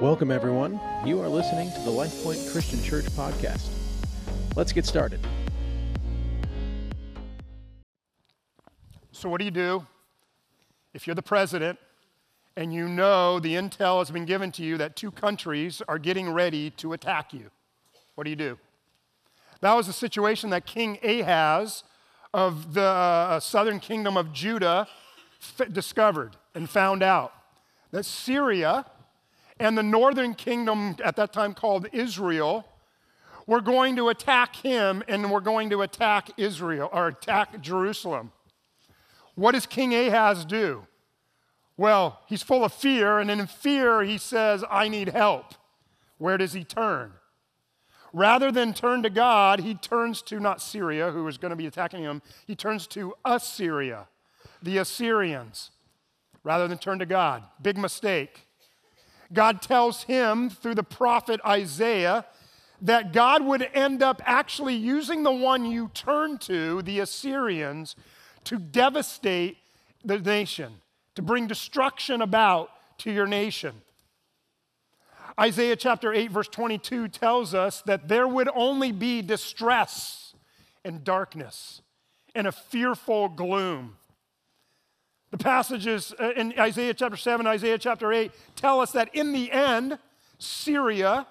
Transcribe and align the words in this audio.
Welcome, 0.00 0.30
everyone. 0.30 0.80
You 1.04 1.20
are 1.20 1.28
listening 1.28 1.70
to 1.72 1.80
the 1.80 1.90
LifePoint 1.90 2.50
Christian 2.52 2.82
Church 2.82 3.04
podcast. 3.04 3.68
Let's 4.56 4.72
get 4.72 4.86
started. 4.86 5.20
So, 9.12 9.28
what 9.28 9.40
do 9.40 9.44
you 9.44 9.50
do 9.50 9.86
if 10.94 11.06
you're 11.06 11.14
the 11.14 11.20
president 11.20 11.78
and 12.56 12.72
you 12.72 12.88
know 12.88 13.40
the 13.40 13.54
intel 13.56 13.98
has 13.98 14.10
been 14.10 14.24
given 14.24 14.50
to 14.52 14.62
you 14.62 14.78
that 14.78 14.96
two 14.96 15.10
countries 15.10 15.82
are 15.86 15.98
getting 15.98 16.30
ready 16.30 16.70
to 16.78 16.94
attack 16.94 17.34
you? 17.34 17.50
What 18.14 18.24
do 18.24 18.30
you 18.30 18.36
do? 18.36 18.58
That 19.60 19.74
was 19.74 19.86
the 19.86 19.92
situation 19.92 20.48
that 20.48 20.64
King 20.64 20.98
Ahaz 21.02 21.84
of 22.32 22.72
the 22.72 22.80
uh, 22.80 23.38
southern 23.38 23.78
kingdom 23.78 24.16
of 24.16 24.32
Judah 24.32 24.88
f- 25.60 25.70
discovered 25.70 26.36
and 26.54 26.70
found 26.70 27.02
out 27.02 27.34
that 27.90 28.06
Syria 28.06 28.86
and 29.60 29.76
the 29.76 29.82
northern 29.82 30.34
kingdom 30.34 30.96
at 31.04 31.14
that 31.16 31.32
time 31.32 31.54
called 31.54 31.86
Israel 31.92 32.66
were 33.46 33.60
going 33.60 33.94
to 33.96 34.08
attack 34.08 34.56
him 34.56 35.02
and 35.06 35.30
were 35.30 35.40
going 35.40 35.70
to 35.70 35.82
attack 35.82 36.30
Israel 36.36 36.88
or 36.92 37.08
attack 37.08 37.60
Jerusalem. 37.60 38.32
What 39.34 39.52
does 39.52 39.66
King 39.66 39.94
Ahaz 39.94 40.44
do? 40.44 40.86
Well, 41.76 42.20
he's 42.26 42.42
full 42.42 42.64
of 42.64 42.72
fear, 42.72 43.18
and 43.20 43.30
in 43.30 43.46
fear, 43.46 44.02
he 44.02 44.18
says, 44.18 44.64
I 44.70 44.88
need 44.88 45.08
help. 45.08 45.54
Where 46.18 46.36
does 46.36 46.52
he 46.52 46.64
turn? 46.64 47.12
Rather 48.12 48.50
than 48.50 48.74
turn 48.74 49.02
to 49.02 49.10
God, 49.10 49.60
he 49.60 49.74
turns 49.74 50.20
to 50.22 50.40
not 50.40 50.60
Syria, 50.60 51.10
who 51.10 51.26
is 51.28 51.38
going 51.38 51.50
to 51.50 51.56
be 51.56 51.66
attacking 51.66 52.02
him, 52.02 52.22
he 52.46 52.54
turns 52.54 52.86
to 52.88 53.14
Assyria, 53.24 54.08
the 54.62 54.78
Assyrians, 54.78 55.70
rather 56.44 56.66
than 56.68 56.78
turn 56.78 56.98
to 56.98 57.06
God. 57.06 57.44
Big 57.62 57.78
mistake. 57.78 58.46
God 59.32 59.62
tells 59.62 60.04
him 60.04 60.50
through 60.50 60.74
the 60.74 60.82
prophet 60.82 61.40
Isaiah 61.46 62.26
that 62.82 63.12
God 63.12 63.44
would 63.44 63.68
end 63.74 64.02
up 64.02 64.22
actually 64.24 64.74
using 64.74 65.22
the 65.22 65.32
one 65.32 65.64
you 65.64 65.90
turn 65.92 66.38
to, 66.38 66.82
the 66.82 67.00
Assyrians, 67.00 67.94
to 68.44 68.58
devastate 68.58 69.58
the 70.04 70.18
nation, 70.18 70.72
to 71.14 71.22
bring 71.22 71.46
destruction 71.46 72.22
about 72.22 72.70
to 72.98 73.12
your 73.12 73.26
nation. 73.26 73.82
Isaiah 75.38 75.76
chapter 75.76 76.12
8, 76.12 76.30
verse 76.30 76.48
22 76.48 77.08
tells 77.08 77.54
us 77.54 77.82
that 77.82 78.08
there 78.08 78.26
would 78.26 78.48
only 78.54 78.92
be 78.92 79.22
distress 79.22 80.34
and 80.84 81.04
darkness 81.04 81.82
and 82.34 82.46
a 82.46 82.52
fearful 82.52 83.28
gloom. 83.28 83.96
The 85.30 85.38
passages 85.38 86.12
uh, 86.18 86.32
in 86.32 86.54
Isaiah 86.58 86.94
chapter 86.94 87.16
7, 87.16 87.46
Isaiah 87.46 87.78
chapter 87.78 88.12
8 88.12 88.32
tell 88.56 88.80
us 88.80 88.92
that 88.92 89.14
in 89.14 89.32
the 89.32 89.50
end, 89.52 89.98
Syria, 90.38 91.26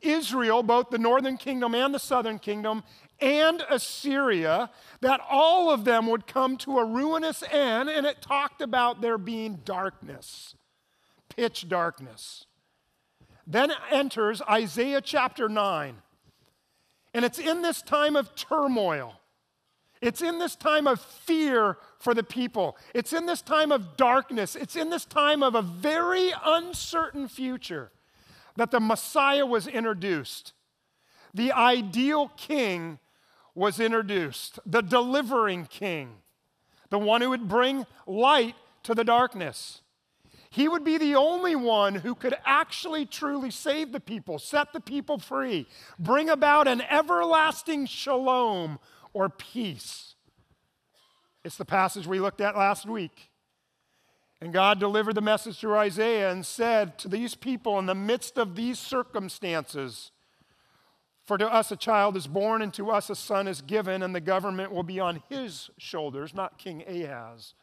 Israel, 0.00 0.62
both 0.62 0.90
the 0.90 0.98
northern 0.98 1.36
kingdom 1.36 1.74
and 1.74 1.94
the 1.94 1.98
southern 1.98 2.38
kingdom, 2.38 2.82
and 3.20 3.62
Assyria, 3.68 4.70
that 5.00 5.20
all 5.28 5.70
of 5.70 5.84
them 5.84 6.06
would 6.06 6.26
come 6.26 6.56
to 6.58 6.78
a 6.78 6.84
ruinous 6.84 7.42
end, 7.50 7.88
and 7.88 8.06
it 8.06 8.22
talked 8.22 8.60
about 8.60 9.00
there 9.00 9.18
being 9.18 9.60
darkness, 9.64 10.54
pitch 11.34 11.68
darkness. 11.68 12.46
Then 13.46 13.72
enters 13.90 14.42
Isaiah 14.42 15.00
chapter 15.00 15.48
9, 15.48 15.96
and 17.14 17.24
it's 17.24 17.38
in 17.38 17.62
this 17.62 17.82
time 17.82 18.16
of 18.16 18.34
turmoil 18.34 19.20
it's 20.00 20.22
in 20.22 20.38
this 20.38 20.56
time 20.56 20.86
of 20.86 21.00
fear 21.00 21.78
for 21.98 22.14
the 22.14 22.22
people. 22.22 22.76
It's 22.94 23.12
in 23.12 23.26
this 23.26 23.42
time 23.42 23.72
of 23.72 23.96
darkness. 23.96 24.54
It's 24.54 24.76
in 24.76 24.90
this 24.90 25.04
time 25.04 25.42
of 25.42 25.54
a 25.54 25.62
very 25.62 26.32
uncertain 26.44 27.28
future 27.28 27.90
that 28.56 28.70
the 28.70 28.80
Messiah 28.80 29.46
was 29.46 29.66
introduced. 29.66 30.52
The 31.32 31.52
ideal 31.52 32.30
king 32.36 32.98
was 33.54 33.80
introduced, 33.80 34.58
the 34.66 34.82
delivering 34.82 35.66
king, 35.66 36.16
the 36.90 36.98
one 36.98 37.22
who 37.22 37.30
would 37.30 37.48
bring 37.48 37.86
light 38.06 38.54
to 38.82 38.94
the 38.94 39.04
darkness. 39.04 39.80
He 40.50 40.68
would 40.68 40.84
be 40.84 40.96
the 40.96 41.16
only 41.16 41.56
one 41.56 41.96
who 41.96 42.14
could 42.14 42.34
actually 42.44 43.04
truly 43.04 43.50
save 43.50 43.92
the 43.92 44.00
people, 44.00 44.38
set 44.38 44.72
the 44.72 44.80
people 44.80 45.18
free, 45.18 45.66
bring 45.98 46.30
about 46.30 46.68
an 46.68 46.82
everlasting 46.82 47.86
shalom 47.86 48.78
or 49.16 49.30
peace. 49.30 50.14
It's 51.42 51.56
the 51.56 51.64
passage 51.64 52.06
we 52.06 52.20
looked 52.20 52.42
at 52.42 52.54
last 52.54 52.86
week. 52.86 53.30
And 54.42 54.52
God 54.52 54.78
delivered 54.78 55.14
the 55.14 55.22
message 55.22 55.58
through 55.58 55.76
Isaiah 55.76 56.30
and 56.30 56.44
said 56.44 56.98
to 56.98 57.08
these 57.08 57.34
people 57.34 57.78
in 57.78 57.86
the 57.86 57.94
midst 57.94 58.36
of 58.36 58.56
these 58.56 58.78
circumstances, 58.78 60.10
For 61.24 61.38
to 61.38 61.50
us 61.50 61.72
a 61.72 61.76
child 61.76 62.14
is 62.14 62.26
born, 62.26 62.60
and 62.60 62.74
to 62.74 62.90
us 62.90 63.08
a 63.08 63.14
son 63.14 63.48
is 63.48 63.62
given, 63.62 64.02
and 64.02 64.14
the 64.14 64.20
government 64.20 64.70
will 64.70 64.82
be 64.82 65.00
on 65.00 65.22
his 65.30 65.70
shoulders, 65.78 66.34
not 66.34 66.58
King 66.58 66.84
Ahaz. 66.86 67.54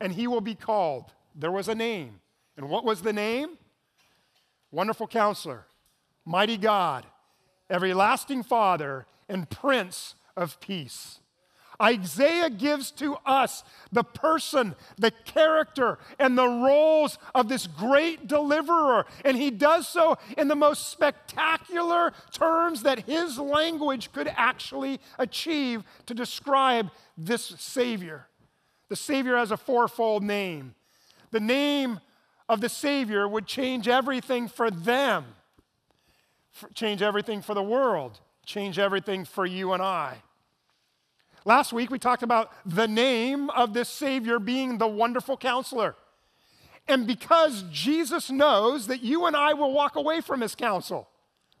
And 0.00 0.14
he 0.14 0.26
will 0.26 0.40
be 0.40 0.54
called. 0.54 1.12
There 1.34 1.52
was 1.52 1.68
a 1.68 1.74
name. 1.74 2.20
And 2.56 2.70
what 2.70 2.86
was 2.86 3.02
the 3.02 3.12
name? 3.12 3.58
Wonderful 4.70 5.08
counselor, 5.08 5.66
mighty 6.24 6.56
God, 6.56 7.04
everlasting 7.68 8.42
Father, 8.42 9.04
and 9.28 9.50
Prince 9.50 10.14
of 10.36 10.60
peace. 10.60 11.20
Isaiah 11.80 12.50
gives 12.50 12.90
to 12.92 13.16
us 13.26 13.62
the 13.92 14.04
person, 14.04 14.74
the 14.96 15.10
character, 15.10 15.98
and 16.18 16.36
the 16.36 16.46
roles 16.46 17.18
of 17.34 17.48
this 17.48 17.66
great 17.66 18.26
deliverer. 18.26 19.06
And 19.24 19.36
he 19.36 19.50
does 19.50 19.88
so 19.88 20.16
in 20.38 20.48
the 20.48 20.56
most 20.56 20.90
spectacular 20.90 22.12
terms 22.32 22.82
that 22.82 23.00
his 23.00 23.38
language 23.38 24.12
could 24.12 24.32
actually 24.36 25.00
achieve 25.18 25.84
to 26.06 26.14
describe 26.14 26.90
this 27.16 27.44
Savior. 27.58 28.26
The 28.88 28.96
Savior 28.96 29.36
has 29.36 29.50
a 29.50 29.56
fourfold 29.56 30.22
name. 30.22 30.74
The 31.30 31.40
name 31.40 32.00
of 32.48 32.60
the 32.60 32.68
Savior 32.68 33.28
would 33.28 33.46
change 33.46 33.88
everything 33.88 34.48
for 34.48 34.70
them, 34.70 35.24
change 36.74 37.02
everything 37.02 37.42
for 37.42 37.52
the 37.52 37.62
world, 37.62 38.20
change 38.46 38.78
everything 38.78 39.24
for 39.24 39.44
you 39.44 39.72
and 39.72 39.82
I. 39.82 40.22
Last 41.46 41.72
week 41.72 41.92
we 41.92 42.00
talked 42.00 42.24
about 42.24 42.50
the 42.66 42.88
name 42.88 43.50
of 43.50 43.72
this 43.72 43.88
Savior 43.88 44.40
being 44.40 44.78
the 44.78 44.88
wonderful 44.88 45.36
counselor. 45.36 45.94
And 46.88 47.06
because 47.06 47.64
Jesus 47.70 48.30
knows 48.30 48.88
that 48.88 49.00
you 49.00 49.26
and 49.26 49.36
I 49.36 49.54
will 49.54 49.72
walk 49.72 49.94
away 49.94 50.20
from 50.20 50.40
his 50.40 50.56
counsel, 50.56 51.08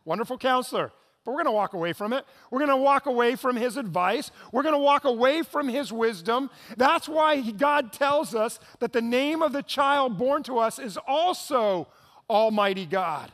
wonderful 0.04 0.38
counselor, 0.38 0.90
but 1.24 1.30
we're 1.30 1.44
going 1.44 1.46
to 1.46 1.52
walk 1.52 1.72
away 1.72 1.92
from 1.92 2.12
it. 2.12 2.24
We're 2.50 2.58
going 2.58 2.70
to 2.70 2.76
walk 2.76 3.06
away 3.06 3.36
from 3.36 3.54
his 3.54 3.76
advice. 3.76 4.32
We're 4.50 4.64
going 4.64 4.74
to 4.74 4.80
walk 4.80 5.04
away 5.04 5.42
from 5.42 5.68
his 5.68 5.92
wisdom. 5.92 6.50
That's 6.76 7.08
why 7.08 7.40
God 7.52 7.92
tells 7.92 8.34
us 8.34 8.58
that 8.80 8.92
the 8.92 9.02
name 9.02 9.40
of 9.40 9.52
the 9.52 9.62
child 9.62 10.18
born 10.18 10.42
to 10.44 10.58
us 10.58 10.80
is 10.80 10.98
also 11.06 11.86
Almighty 12.28 12.86
God. 12.86 13.30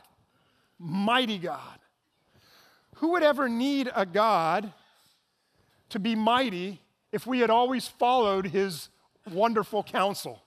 Mighty 0.77 1.39
God. 1.39 1.79
Who 2.97 3.13
would 3.13 3.23
ever 3.23 3.49
need 3.49 3.89
a 3.95 4.05
God 4.05 4.71
to 5.89 5.99
be 5.99 6.15
mighty 6.15 6.81
if 7.11 7.27
we 7.27 7.39
had 7.39 7.49
always 7.49 7.87
followed 7.87 8.47
his 8.47 8.89
wonderful 9.31 9.83
counsel. 9.83 10.41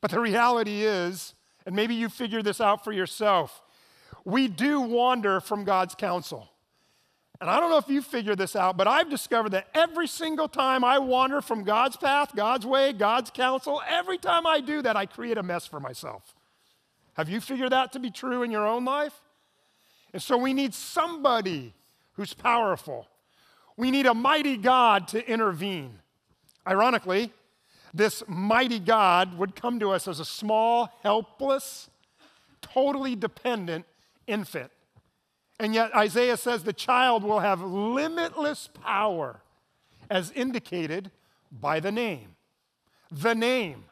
But 0.00 0.10
the 0.10 0.20
reality 0.20 0.82
is, 0.82 1.34
and 1.64 1.74
maybe 1.74 1.94
you 1.94 2.08
figure 2.08 2.42
this 2.42 2.60
out 2.60 2.84
for 2.84 2.92
yourself, 2.92 3.62
we 4.24 4.48
do 4.48 4.80
wander 4.80 5.40
from 5.40 5.64
God's 5.64 5.94
counsel. 5.94 6.48
And 7.40 7.50
I 7.50 7.58
don't 7.58 7.70
know 7.70 7.78
if 7.78 7.88
you 7.88 8.02
figure 8.02 8.36
this 8.36 8.54
out, 8.54 8.76
but 8.76 8.86
I've 8.86 9.10
discovered 9.10 9.50
that 9.50 9.66
every 9.74 10.06
single 10.06 10.46
time 10.46 10.84
I 10.84 11.00
wander 11.00 11.40
from 11.40 11.64
God's 11.64 11.96
path, 11.96 12.36
God's 12.36 12.64
way, 12.64 12.92
God's 12.92 13.30
counsel, 13.30 13.82
every 13.88 14.16
time 14.16 14.46
I 14.46 14.60
do 14.60 14.80
that, 14.82 14.96
I 14.96 15.06
create 15.06 15.38
a 15.38 15.42
mess 15.42 15.66
for 15.66 15.80
myself. 15.80 16.34
Have 17.14 17.28
you 17.28 17.40
figured 17.40 17.72
that 17.72 17.92
to 17.92 17.98
be 17.98 18.10
true 18.10 18.44
in 18.44 18.52
your 18.52 18.66
own 18.66 18.84
life? 18.84 19.14
And 20.12 20.22
so 20.22 20.36
we 20.36 20.52
need 20.52 20.72
somebody 20.72 21.74
who's 22.12 22.32
powerful, 22.32 23.08
we 23.76 23.90
need 23.90 24.06
a 24.06 24.14
mighty 24.14 24.56
God 24.56 25.08
to 25.08 25.26
intervene. 25.28 25.98
Ironically, 26.66 27.32
this 27.94 28.22
mighty 28.26 28.78
God 28.78 29.36
would 29.38 29.54
come 29.54 29.80
to 29.80 29.90
us 29.90 30.08
as 30.08 30.20
a 30.20 30.24
small, 30.24 30.90
helpless, 31.02 31.90
totally 32.60 33.16
dependent 33.16 33.84
infant. 34.26 34.70
And 35.60 35.74
yet, 35.74 35.94
Isaiah 35.94 36.36
says 36.36 36.64
the 36.64 36.72
child 36.72 37.22
will 37.22 37.40
have 37.40 37.60
limitless 37.60 38.68
power, 38.82 39.40
as 40.10 40.30
indicated 40.32 41.10
by 41.50 41.80
the 41.80 41.92
name. 41.92 42.36
The 43.10 43.34
name, 43.34 43.84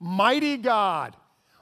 mighty 0.00 0.56
God. 0.56 1.16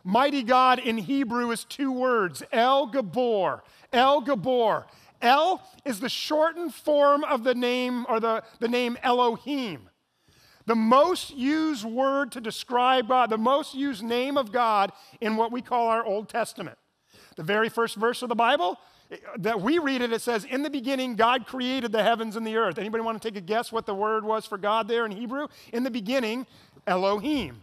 Mighty 0.07 0.43
God 0.43 0.81
in 0.81 0.99
Hebrew 0.99 1.51
is 1.51 1.65
two 1.65 1.91
words 1.91 2.43
El 2.53 2.87
Gabor. 2.89 3.63
El 3.93 4.21
Gabor. 4.21 4.87
El 5.21 5.63
is 5.85 6.01
the 6.01 6.09
shortened 6.09 6.75
form 6.75 7.25
of 7.25 7.45
the 7.45 7.55
name 7.55 8.07
or 8.09 8.21
the, 8.21 8.43
the 8.61 8.69
name 8.69 8.97
Elohim. 9.03 9.89
The 10.67 10.75
most 10.75 11.35
used 11.35 11.85
word 11.85 12.33
to 12.33 12.41
describe 12.41 13.09
God, 13.09 13.31
the 13.31 13.39
most 13.39 13.75
used 13.75 14.03
name 14.03 14.39
of 14.39 14.51
God 14.51 14.93
in 15.21 15.37
what 15.37 15.53
we 15.53 15.61
call 15.61 15.89
our 15.89 16.05
Old 16.05 16.29
Testament. 16.29 16.79
The 17.37 17.43
very 17.43 17.69
first 17.69 17.97
verse 17.97 18.23
of 18.23 18.29
the 18.29 18.35
Bible 18.35 18.79
eh, 19.11 19.17
that 19.39 19.61
we 19.61 19.79
read 19.79 20.01
it, 20.01 20.13
it 20.13 20.23
says, 20.23 20.45
In 20.45 20.63
the 20.63 20.71
beginning, 20.71 21.17
God 21.17 21.47
created 21.47 21.93
the 21.93 22.03
heavens 22.03 22.37
and 22.37 22.47
the 22.47 22.57
earth. 22.57 22.79
Anybody 22.79 23.03
want 23.03 23.21
to 23.21 23.29
take 23.29 23.37
a 23.37 23.43
guess 23.43 23.73
what 23.73 23.85
the 23.85 23.95
word 23.95 24.25
was 24.25 24.47
for 24.47 24.57
God 24.57 24.89
there 24.89 25.05
in 25.05 25.13
Hebrew? 25.13 25.49
In 25.73 25.83
the 25.83 25.91
beginning, 25.91 26.47
Elohim 26.87 27.63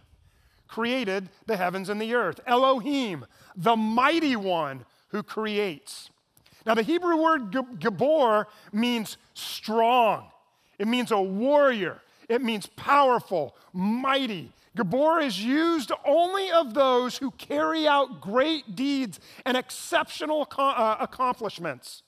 created 0.68 1.28
the 1.46 1.56
heavens 1.56 1.88
and 1.88 2.00
the 2.00 2.14
earth. 2.14 2.40
Elohim, 2.46 3.26
the 3.56 3.76
mighty 3.76 4.36
one 4.36 4.84
who 5.08 5.22
creates. 5.22 6.10
Now, 6.64 6.74
the 6.74 6.82
Hebrew 6.82 7.16
word 7.16 7.80
Gabor 7.80 8.46
means 8.72 9.16
strong, 9.34 10.30
it 10.78 10.86
means 10.86 11.10
a 11.10 11.20
warrior, 11.20 12.00
it 12.28 12.42
means 12.42 12.66
powerful, 12.66 13.56
mighty. 13.72 14.52
Gabor 14.74 15.20
is 15.20 15.42
used 15.42 15.92
only 16.06 16.50
of 16.50 16.72
those 16.72 17.18
who 17.18 17.30
carry 17.32 17.86
out 17.86 18.22
great 18.22 18.74
deeds 18.74 19.20
and 19.44 19.54
exceptional 19.54 20.48
uh, 20.56 20.96
accomplishments. 20.98 22.02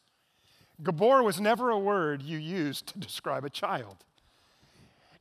Gabor 0.83 1.23
was 1.23 1.41
never 1.41 1.71
a 1.71 1.79
word 1.79 2.23
you 2.23 2.39
used 2.39 2.87
to 2.89 2.99
describe 2.99 3.45
a 3.45 3.50
child. 3.50 3.97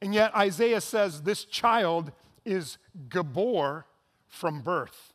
And 0.01 0.13
yet, 0.13 0.35
Isaiah 0.35 0.81
says 0.81 1.21
this 1.23 1.45
child 1.45 2.11
is 2.45 2.77
Gabor 3.09 3.85
from 4.27 4.61
birth. 4.61 5.12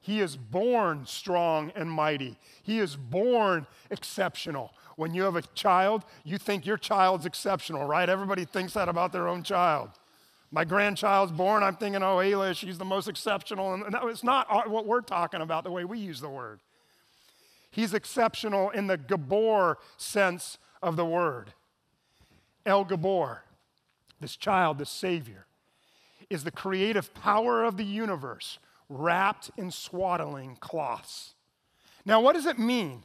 He 0.00 0.20
is 0.20 0.36
born 0.36 1.04
strong 1.04 1.72
and 1.76 1.90
mighty. 1.90 2.38
He 2.62 2.78
is 2.78 2.96
born 2.96 3.66
exceptional. 3.90 4.72
When 4.96 5.14
you 5.14 5.22
have 5.22 5.36
a 5.36 5.42
child, 5.54 6.04
you 6.24 6.38
think 6.38 6.64
your 6.64 6.78
child's 6.78 7.26
exceptional, 7.26 7.86
right? 7.86 8.08
Everybody 8.08 8.44
thinks 8.44 8.72
that 8.74 8.88
about 8.88 9.12
their 9.12 9.28
own 9.28 9.42
child. 9.42 9.90
My 10.50 10.64
grandchild's 10.64 11.32
born, 11.32 11.62
I'm 11.62 11.76
thinking, 11.76 12.02
oh, 12.02 12.16
Ayla, 12.16 12.56
she's 12.56 12.78
the 12.78 12.84
most 12.84 13.08
exceptional. 13.08 13.74
And 13.74 13.92
no, 13.92 14.08
it's 14.08 14.24
not 14.24 14.68
what 14.68 14.86
we're 14.86 15.00
talking 15.02 15.42
about 15.42 15.64
the 15.64 15.70
way 15.70 15.84
we 15.84 15.98
use 15.98 16.20
the 16.20 16.30
word. 16.30 16.60
He's 17.70 17.94
exceptional 17.94 18.70
in 18.70 18.88
the 18.88 18.96
Gabor 18.96 19.78
sense 19.96 20.58
of 20.82 20.96
the 20.96 21.04
word. 21.04 21.52
El 22.66 22.84
Gabor, 22.84 23.42
this 24.20 24.34
child, 24.34 24.78
this 24.78 24.90
Savior, 24.90 25.46
is 26.28 26.42
the 26.44 26.50
creative 26.50 27.14
power 27.14 27.64
of 27.64 27.76
the 27.76 27.84
universe 27.84 28.58
wrapped 28.90 29.50
in 29.56 29.70
swaddling 29.70 30.56
cloths. 30.60 31.34
Now, 32.04 32.20
what 32.20 32.34
does 32.34 32.46
it 32.46 32.58
mean 32.58 33.04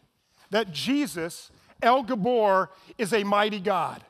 that 0.50 0.72
Jesus, 0.72 1.52
El 1.82 2.04
Gabor, 2.04 2.72
is 2.98 3.14
a 3.14 3.24
mighty 3.24 3.60
God? 3.60 4.04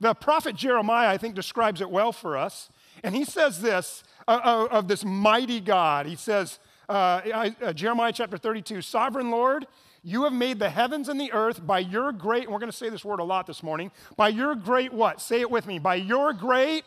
The 0.00 0.14
prophet 0.14 0.54
Jeremiah, 0.54 1.08
I 1.08 1.16
think, 1.16 1.34
describes 1.34 1.80
it 1.80 1.90
well 1.90 2.12
for 2.12 2.36
us. 2.36 2.68
And 3.02 3.16
he 3.16 3.24
says 3.24 3.60
this 3.60 4.04
uh, 4.28 4.40
uh 4.44 4.68
of 4.70 4.86
this 4.86 5.04
mighty 5.04 5.60
God. 5.60 6.06
He 6.06 6.16
says, 6.16 6.58
uh, 6.88 7.50
uh, 7.62 7.72
Jeremiah 7.72 8.12
chapter 8.12 8.38
32 8.38 8.82
Sovereign 8.82 9.30
Lord, 9.30 9.66
you 10.02 10.24
have 10.24 10.32
made 10.32 10.58
the 10.58 10.70
heavens 10.70 11.08
and 11.08 11.20
the 11.20 11.32
earth 11.32 11.66
by 11.66 11.80
your 11.80 12.12
great, 12.12 12.44
and 12.44 12.52
we're 12.52 12.60
going 12.60 12.70
to 12.70 12.76
say 12.76 12.88
this 12.88 13.04
word 13.04 13.20
a 13.20 13.24
lot 13.24 13.46
this 13.46 13.62
morning, 13.62 13.90
by 14.16 14.28
your 14.28 14.54
great 14.54 14.92
what? 14.92 15.20
Say 15.20 15.40
it 15.40 15.50
with 15.50 15.66
me. 15.66 15.78
By 15.78 15.96
your 15.96 16.32
great, 16.32 16.84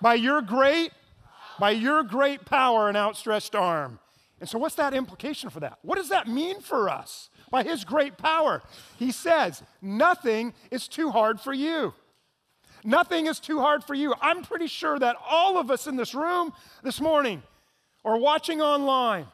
by 0.00 0.14
your 0.14 0.42
great, 0.42 0.92
by 1.58 1.70
your 1.70 2.02
great 2.02 2.44
power 2.44 2.88
and 2.88 2.96
outstretched 2.96 3.54
arm. 3.54 3.98
And 4.40 4.48
so, 4.48 4.58
what's 4.58 4.74
that 4.74 4.94
implication 4.94 5.50
for 5.50 5.60
that? 5.60 5.78
What 5.82 5.96
does 5.96 6.10
that 6.10 6.28
mean 6.28 6.60
for 6.60 6.90
us? 6.90 7.30
By 7.50 7.62
his 7.62 7.84
great 7.84 8.18
power. 8.18 8.62
He 8.98 9.12
says, 9.12 9.62
nothing 9.80 10.52
is 10.70 10.88
too 10.88 11.10
hard 11.10 11.40
for 11.40 11.52
you. 11.52 11.94
Nothing 12.84 13.26
is 13.26 13.40
too 13.40 13.60
hard 13.60 13.82
for 13.82 13.94
you. 13.94 14.14
I'm 14.20 14.42
pretty 14.42 14.66
sure 14.66 14.98
that 14.98 15.16
all 15.28 15.58
of 15.58 15.70
us 15.70 15.86
in 15.86 15.96
this 15.96 16.14
room 16.14 16.52
this 16.82 17.00
morning 17.00 17.42
or 18.04 18.18
watching 18.18 18.60
online, 18.60 19.26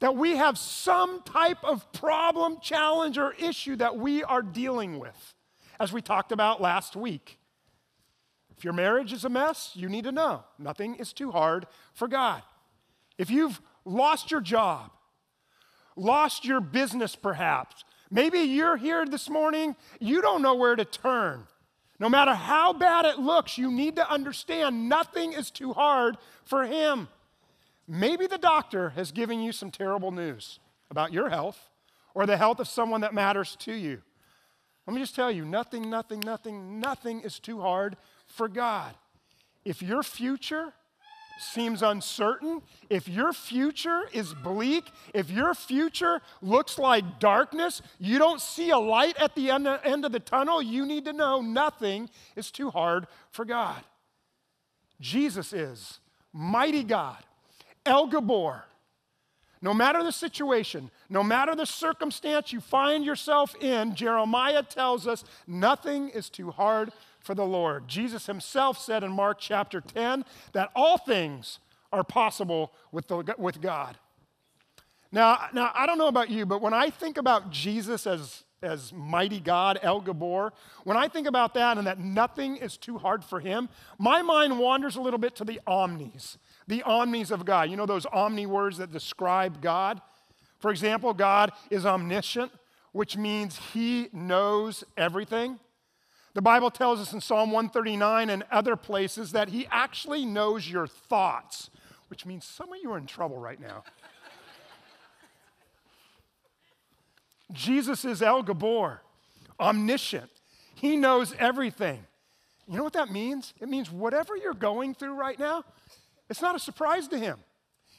that 0.00 0.16
we 0.16 0.36
have 0.36 0.58
some 0.58 1.22
type 1.22 1.62
of 1.64 1.90
problem, 1.92 2.58
challenge, 2.60 3.16
or 3.16 3.32
issue 3.34 3.76
that 3.76 3.96
we 3.96 4.22
are 4.22 4.42
dealing 4.42 4.98
with, 4.98 5.34
as 5.78 5.92
we 5.92 6.02
talked 6.02 6.32
about 6.32 6.60
last 6.60 6.96
week. 6.96 7.38
If 8.60 8.64
your 8.64 8.74
marriage 8.74 9.14
is 9.14 9.24
a 9.24 9.30
mess, 9.30 9.70
you 9.72 9.88
need 9.88 10.04
to 10.04 10.12
know 10.12 10.44
nothing 10.58 10.96
is 10.96 11.14
too 11.14 11.30
hard 11.30 11.66
for 11.94 12.06
God. 12.06 12.42
If 13.16 13.30
you've 13.30 13.58
lost 13.86 14.30
your 14.30 14.42
job, 14.42 14.90
lost 15.96 16.44
your 16.44 16.60
business 16.60 17.16
perhaps, 17.16 17.86
maybe 18.10 18.40
you're 18.40 18.76
here 18.76 19.06
this 19.06 19.30
morning, 19.30 19.76
you 19.98 20.20
don't 20.20 20.42
know 20.42 20.56
where 20.56 20.76
to 20.76 20.84
turn. 20.84 21.46
No 21.98 22.10
matter 22.10 22.34
how 22.34 22.74
bad 22.74 23.06
it 23.06 23.18
looks, 23.18 23.56
you 23.56 23.72
need 23.72 23.96
to 23.96 24.12
understand 24.12 24.90
nothing 24.90 25.32
is 25.32 25.50
too 25.50 25.72
hard 25.72 26.18
for 26.44 26.66
Him. 26.66 27.08
Maybe 27.88 28.26
the 28.26 28.36
doctor 28.36 28.90
has 28.90 29.10
given 29.10 29.40
you 29.40 29.52
some 29.52 29.70
terrible 29.70 30.10
news 30.10 30.58
about 30.90 31.14
your 31.14 31.30
health 31.30 31.70
or 32.12 32.26
the 32.26 32.36
health 32.36 32.60
of 32.60 32.68
someone 32.68 33.00
that 33.00 33.14
matters 33.14 33.56
to 33.60 33.72
you. 33.72 34.02
Let 34.86 34.94
me 34.94 35.00
just 35.00 35.14
tell 35.14 35.30
you 35.30 35.46
nothing, 35.46 35.88
nothing, 35.88 36.20
nothing, 36.20 36.78
nothing 36.78 37.20
is 37.20 37.38
too 37.38 37.62
hard 37.62 37.96
for 38.30 38.48
God. 38.48 38.94
If 39.64 39.82
your 39.82 40.02
future 40.02 40.72
seems 41.40 41.82
uncertain, 41.82 42.60
if 42.88 43.08
your 43.08 43.32
future 43.32 44.02
is 44.12 44.34
bleak, 44.34 44.90
if 45.14 45.30
your 45.30 45.54
future 45.54 46.20
looks 46.42 46.78
like 46.78 47.18
darkness, 47.18 47.80
you 47.98 48.18
don't 48.18 48.40
see 48.40 48.70
a 48.70 48.78
light 48.78 49.16
at 49.18 49.34
the 49.34 49.50
end, 49.50 49.66
end 49.66 50.04
of 50.04 50.12
the 50.12 50.20
tunnel, 50.20 50.60
you 50.60 50.84
need 50.86 51.04
to 51.06 51.12
know 51.12 51.40
nothing 51.40 52.10
is 52.36 52.50
too 52.50 52.70
hard 52.70 53.06
for 53.30 53.44
God. 53.44 53.82
Jesus 55.00 55.52
is 55.52 55.98
mighty 56.32 56.84
God, 56.84 57.18
El 57.86 58.06
Gabor. 58.06 58.64
No 59.62 59.74
matter 59.74 60.02
the 60.02 60.12
situation, 60.12 60.90
no 61.10 61.22
matter 61.22 61.54
the 61.54 61.66
circumstance 61.66 62.52
you 62.52 62.60
find 62.60 63.04
yourself 63.04 63.54
in, 63.60 63.94
Jeremiah 63.94 64.62
tells 64.62 65.06
us 65.06 65.22
nothing 65.46 66.08
is 66.08 66.30
too 66.30 66.50
hard 66.50 66.92
for 67.20 67.34
the 67.34 67.44
Lord. 67.44 67.86
Jesus 67.86 68.26
himself 68.26 68.78
said 68.78 69.04
in 69.04 69.12
Mark 69.12 69.38
chapter 69.38 69.80
10 69.82 70.24
that 70.52 70.70
all 70.74 70.96
things 70.96 71.58
are 71.92 72.04
possible 72.04 72.72
with, 72.90 73.08
the, 73.08 73.34
with 73.36 73.60
God. 73.60 73.98
Now, 75.12 75.48
now, 75.52 75.70
I 75.74 75.86
don't 75.86 75.98
know 75.98 76.08
about 76.08 76.30
you, 76.30 76.46
but 76.46 76.62
when 76.62 76.72
I 76.72 76.88
think 76.88 77.18
about 77.18 77.50
Jesus 77.50 78.06
as, 78.06 78.44
as 78.62 78.92
mighty 78.92 79.40
God, 79.40 79.78
El 79.82 80.00
Gabor, 80.00 80.52
when 80.84 80.96
I 80.96 81.08
think 81.08 81.26
about 81.26 81.52
that 81.54 81.78
and 81.78 81.86
that 81.86 81.98
nothing 81.98 82.56
is 82.56 82.76
too 82.76 82.96
hard 82.96 83.24
for 83.24 83.40
him, 83.40 83.68
my 83.98 84.22
mind 84.22 84.58
wanders 84.58 84.96
a 84.96 85.00
little 85.00 85.18
bit 85.18 85.34
to 85.36 85.44
the 85.44 85.60
omnis, 85.66 86.38
the 86.70 86.82
omnis 86.84 87.30
of 87.30 87.44
God. 87.44 87.68
You 87.68 87.76
know 87.76 87.84
those 87.84 88.06
omni 88.06 88.46
words 88.46 88.78
that 88.78 88.92
describe 88.92 89.60
God? 89.60 90.00
For 90.60 90.70
example, 90.70 91.12
God 91.12 91.52
is 91.68 91.84
omniscient, 91.84 92.52
which 92.92 93.16
means 93.16 93.58
he 93.72 94.08
knows 94.12 94.84
everything. 94.96 95.58
The 96.32 96.42
Bible 96.42 96.70
tells 96.70 97.00
us 97.00 97.12
in 97.12 97.20
Psalm 97.20 97.50
139 97.50 98.30
and 98.30 98.44
other 98.52 98.76
places 98.76 99.32
that 99.32 99.48
He 99.48 99.66
actually 99.68 100.24
knows 100.24 100.70
your 100.70 100.86
thoughts, 100.86 101.70
which 102.08 102.24
means 102.24 102.44
some 102.44 102.72
of 102.72 102.78
you 102.80 102.92
are 102.92 102.98
in 102.98 103.06
trouble 103.06 103.38
right 103.38 103.60
now. 103.60 103.82
Jesus 107.52 108.04
is 108.04 108.22
El 108.22 108.44
Gabor, 108.44 109.02
omniscient. 109.58 110.30
He 110.76 110.96
knows 110.96 111.34
everything. 111.36 112.04
You 112.68 112.76
know 112.76 112.84
what 112.84 112.92
that 112.92 113.10
means? 113.10 113.52
It 113.60 113.68
means 113.68 113.90
whatever 113.90 114.36
you're 114.36 114.54
going 114.54 114.94
through 114.94 115.14
right 115.14 115.36
now, 115.36 115.64
it's 116.30 116.40
not 116.40 116.56
a 116.56 116.58
surprise 116.58 117.08
to 117.08 117.18
Him. 117.18 117.38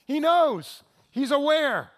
He 0.08 0.20
knows, 0.20 0.82
He's 1.12 1.32
aware. 1.32 1.92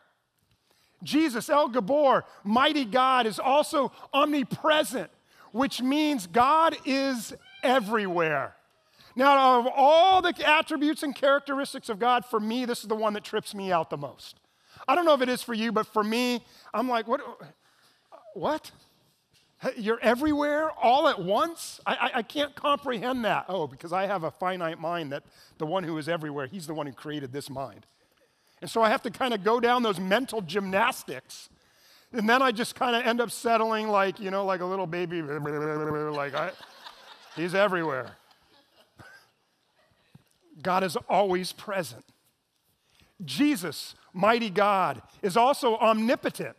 Jesus, 1.03 1.49
El 1.49 1.69
Gabor, 1.69 2.25
mighty 2.43 2.85
God, 2.85 3.25
is 3.25 3.39
also 3.39 3.91
omnipresent 4.13 5.09
which 5.53 5.81
means 5.81 6.27
God 6.27 6.75
is 6.83 7.33
everywhere. 7.63 8.55
Now, 9.15 9.59
of 9.59 9.67
all 9.73 10.21
the 10.21 10.33
attributes 10.45 11.03
and 11.03 11.15
characteristics 11.15 11.87
of 11.87 11.99
God, 11.99 12.25
for 12.25 12.39
me, 12.39 12.65
this 12.65 12.81
is 12.81 12.87
the 12.87 12.95
one 12.95 13.13
that 13.13 13.23
trips 13.23 13.53
me 13.53 13.71
out 13.71 13.91
the 13.91 13.97
most. 13.97 14.39
I 14.87 14.95
don't 14.95 15.05
know 15.05 15.13
if 15.13 15.21
it 15.21 15.29
is 15.29 15.43
for 15.43 15.53
you, 15.53 15.71
but 15.71 15.85
for 15.85 16.03
me, 16.03 16.43
I'm 16.73 16.89
like, 16.89 17.07
what? 17.07 17.21
What? 18.33 18.71
You're 19.77 19.99
everywhere 20.01 20.71
all 20.71 21.07
at 21.07 21.21
once? 21.21 21.79
I, 21.85 21.95
I, 21.95 22.11
I, 22.15 22.21
can't 22.21 22.53
comprehend 22.53 23.23
that. 23.25 23.45
Oh, 23.47 23.65
because 23.67 23.93
I 23.93 24.07
have 24.07 24.23
a 24.23 24.31
finite 24.31 24.79
mind 24.79 25.11
that 25.11 25.23
the 25.57 25.65
one 25.65 25.83
who 25.83 25.97
is 25.97 26.09
everywhere, 26.09 26.47
he's 26.47 26.67
the 26.67 26.73
one 26.73 26.85
who 26.85 26.93
created 26.93 27.31
this 27.31 27.49
mind. 27.49 27.85
And 28.61 28.69
so 28.69 28.81
I 28.81 28.89
have 28.89 29.01
to 29.03 29.11
kind 29.11 29.33
of 29.33 29.43
go 29.43 29.59
down 29.59 29.83
those 29.83 29.99
mental 29.99 30.41
gymnastics 30.41 31.49
and 32.13 32.29
then 32.29 32.43
I 32.43 32.51
just 32.51 32.75
kind 32.75 32.95
of 32.95 33.05
end 33.05 33.19
up 33.19 33.31
settling 33.31 33.87
like, 33.87 34.19
you 34.19 34.29
know, 34.29 34.45
like 34.45 34.61
a 34.61 34.65
little 34.65 34.85
baby, 34.85 35.21
like 35.21 36.35
I, 36.35 36.51
he's 37.35 37.55
everywhere. 37.55 38.15
God 40.61 40.83
is 40.83 40.95
always 41.09 41.51
present. 41.51 42.05
Jesus, 43.25 43.95
mighty 44.13 44.51
God, 44.51 45.01
is 45.23 45.35
also 45.35 45.75
omnipotent, 45.77 46.55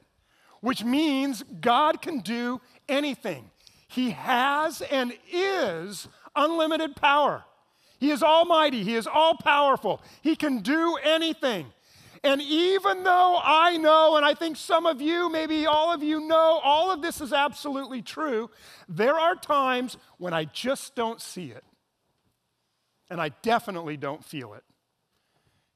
which 0.60 0.82
means 0.82 1.44
God 1.60 2.02
can 2.02 2.18
do 2.18 2.60
anything. 2.88 3.50
He 3.88 4.10
has 4.10 4.82
and 4.82 5.12
is 5.32 6.08
unlimited 6.34 6.96
power. 6.96 7.44
He 7.98 8.10
is 8.10 8.22
almighty, 8.22 8.82
He 8.82 8.94
is 8.96 9.06
all 9.06 9.36
powerful, 9.36 10.02
He 10.22 10.36
can 10.36 10.60
do 10.60 10.98
anything. 11.02 11.66
And 12.24 12.40
even 12.40 13.04
though 13.04 13.38
I 13.42 13.76
know, 13.76 14.16
and 14.16 14.24
I 14.24 14.32
think 14.32 14.56
some 14.56 14.86
of 14.86 15.02
you, 15.02 15.28
maybe 15.28 15.66
all 15.66 15.92
of 15.92 16.02
you 16.02 16.20
know, 16.20 16.58
all 16.64 16.90
of 16.90 17.02
this 17.02 17.20
is 17.20 17.34
absolutely 17.34 18.00
true, 18.00 18.50
there 18.88 19.14
are 19.14 19.34
times 19.34 19.98
when 20.16 20.32
I 20.32 20.46
just 20.46 20.94
don't 20.94 21.20
see 21.20 21.50
it. 21.50 21.62
And 23.10 23.20
I 23.20 23.28
definitely 23.42 23.98
don't 23.98 24.24
feel 24.24 24.54
it. 24.54 24.64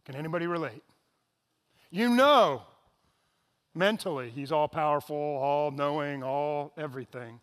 Can 0.07 0.17
anybody 0.17 0.47
relate? 0.47 0.83
You 1.91 2.09
know 2.09 2.63
mentally 3.75 4.31
he's 4.31 4.53
all 4.53 4.69
powerful, 4.69 5.17
all 5.17 5.71
knowing, 5.71 6.23
all 6.23 6.73
everything. 6.77 7.41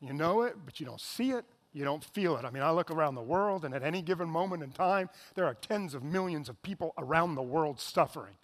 You 0.00 0.12
know 0.12 0.42
it, 0.42 0.56
but 0.64 0.80
you 0.80 0.86
don't 0.86 1.00
see 1.00 1.30
it, 1.30 1.44
you 1.72 1.84
don't 1.84 2.04
feel 2.04 2.36
it. 2.36 2.44
I 2.44 2.50
mean, 2.50 2.62
I 2.62 2.70
look 2.70 2.90
around 2.90 3.14
the 3.14 3.22
world, 3.22 3.64
and 3.64 3.74
at 3.74 3.82
any 3.82 4.02
given 4.02 4.28
moment 4.28 4.62
in 4.62 4.72
time, 4.72 5.08
there 5.34 5.44
are 5.44 5.54
tens 5.54 5.94
of 5.94 6.02
millions 6.02 6.48
of 6.48 6.62
people 6.62 6.92
around 6.98 7.34
the 7.34 7.42
world 7.42 7.80
suffering, 7.80 8.34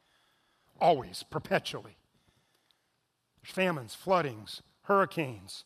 always, 0.80 1.24
perpetually. 1.28 1.96
There's 3.42 3.52
famines, 3.52 3.94
floodings, 3.94 4.62
hurricanes, 4.82 5.64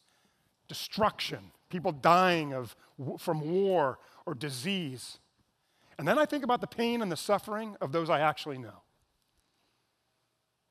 destruction, 0.66 1.52
people 1.68 1.92
dying 1.92 2.52
of, 2.52 2.74
from 3.18 3.40
war 3.40 3.98
or 4.26 4.34
disease. 4.34 5.18
And 5.98 6.08
then 6.08 6.18
I 6.18 6.24
think 6.24 6.44
about 6.44 6.60
the 6.60 6.66
pain 6.66 7.02
and 7.02 7.12
the 7.12 7.16
suffering 7.16 7.76
of 7.80 7.92
those 7.92 8.10
I 8.10 8.20
actually 8.20 8.58
know. 8.58 8.82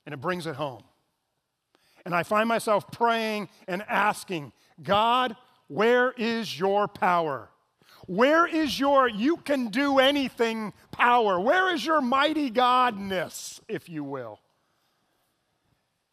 And 0.05 0.13
it 0.13 0.21
brings 0.21 0.47
it 0.47 0.55
home. 0.55 0.83
And 2.05 2.15
I 2.15 2.23
find 2.23 2.47
myself 2.49 2.89
praying 2.91 3.49
and 3.67 3.83
asking, 3.87 4.53
God, 4.81 5.35
where 5.67 6.11
is 6.17 6.59
your 6.59 6.87
power? 6.87 7.49
Where 8.07 8.47
is 8.47 8.79
your 8.79 9.07
you 9.07 9.37
can 9.37 9.67
do 9.67 9.99
anything 9.99 10.73
power? 10.91 11.39
Where 11.39 11.73
is 11.73 11.85
your 11.85 12.01
mighty 12.01 12.49
godness, 12.49 13.59
if 13.67 13.87
you 13.87 14.03
will? 14.03 14.39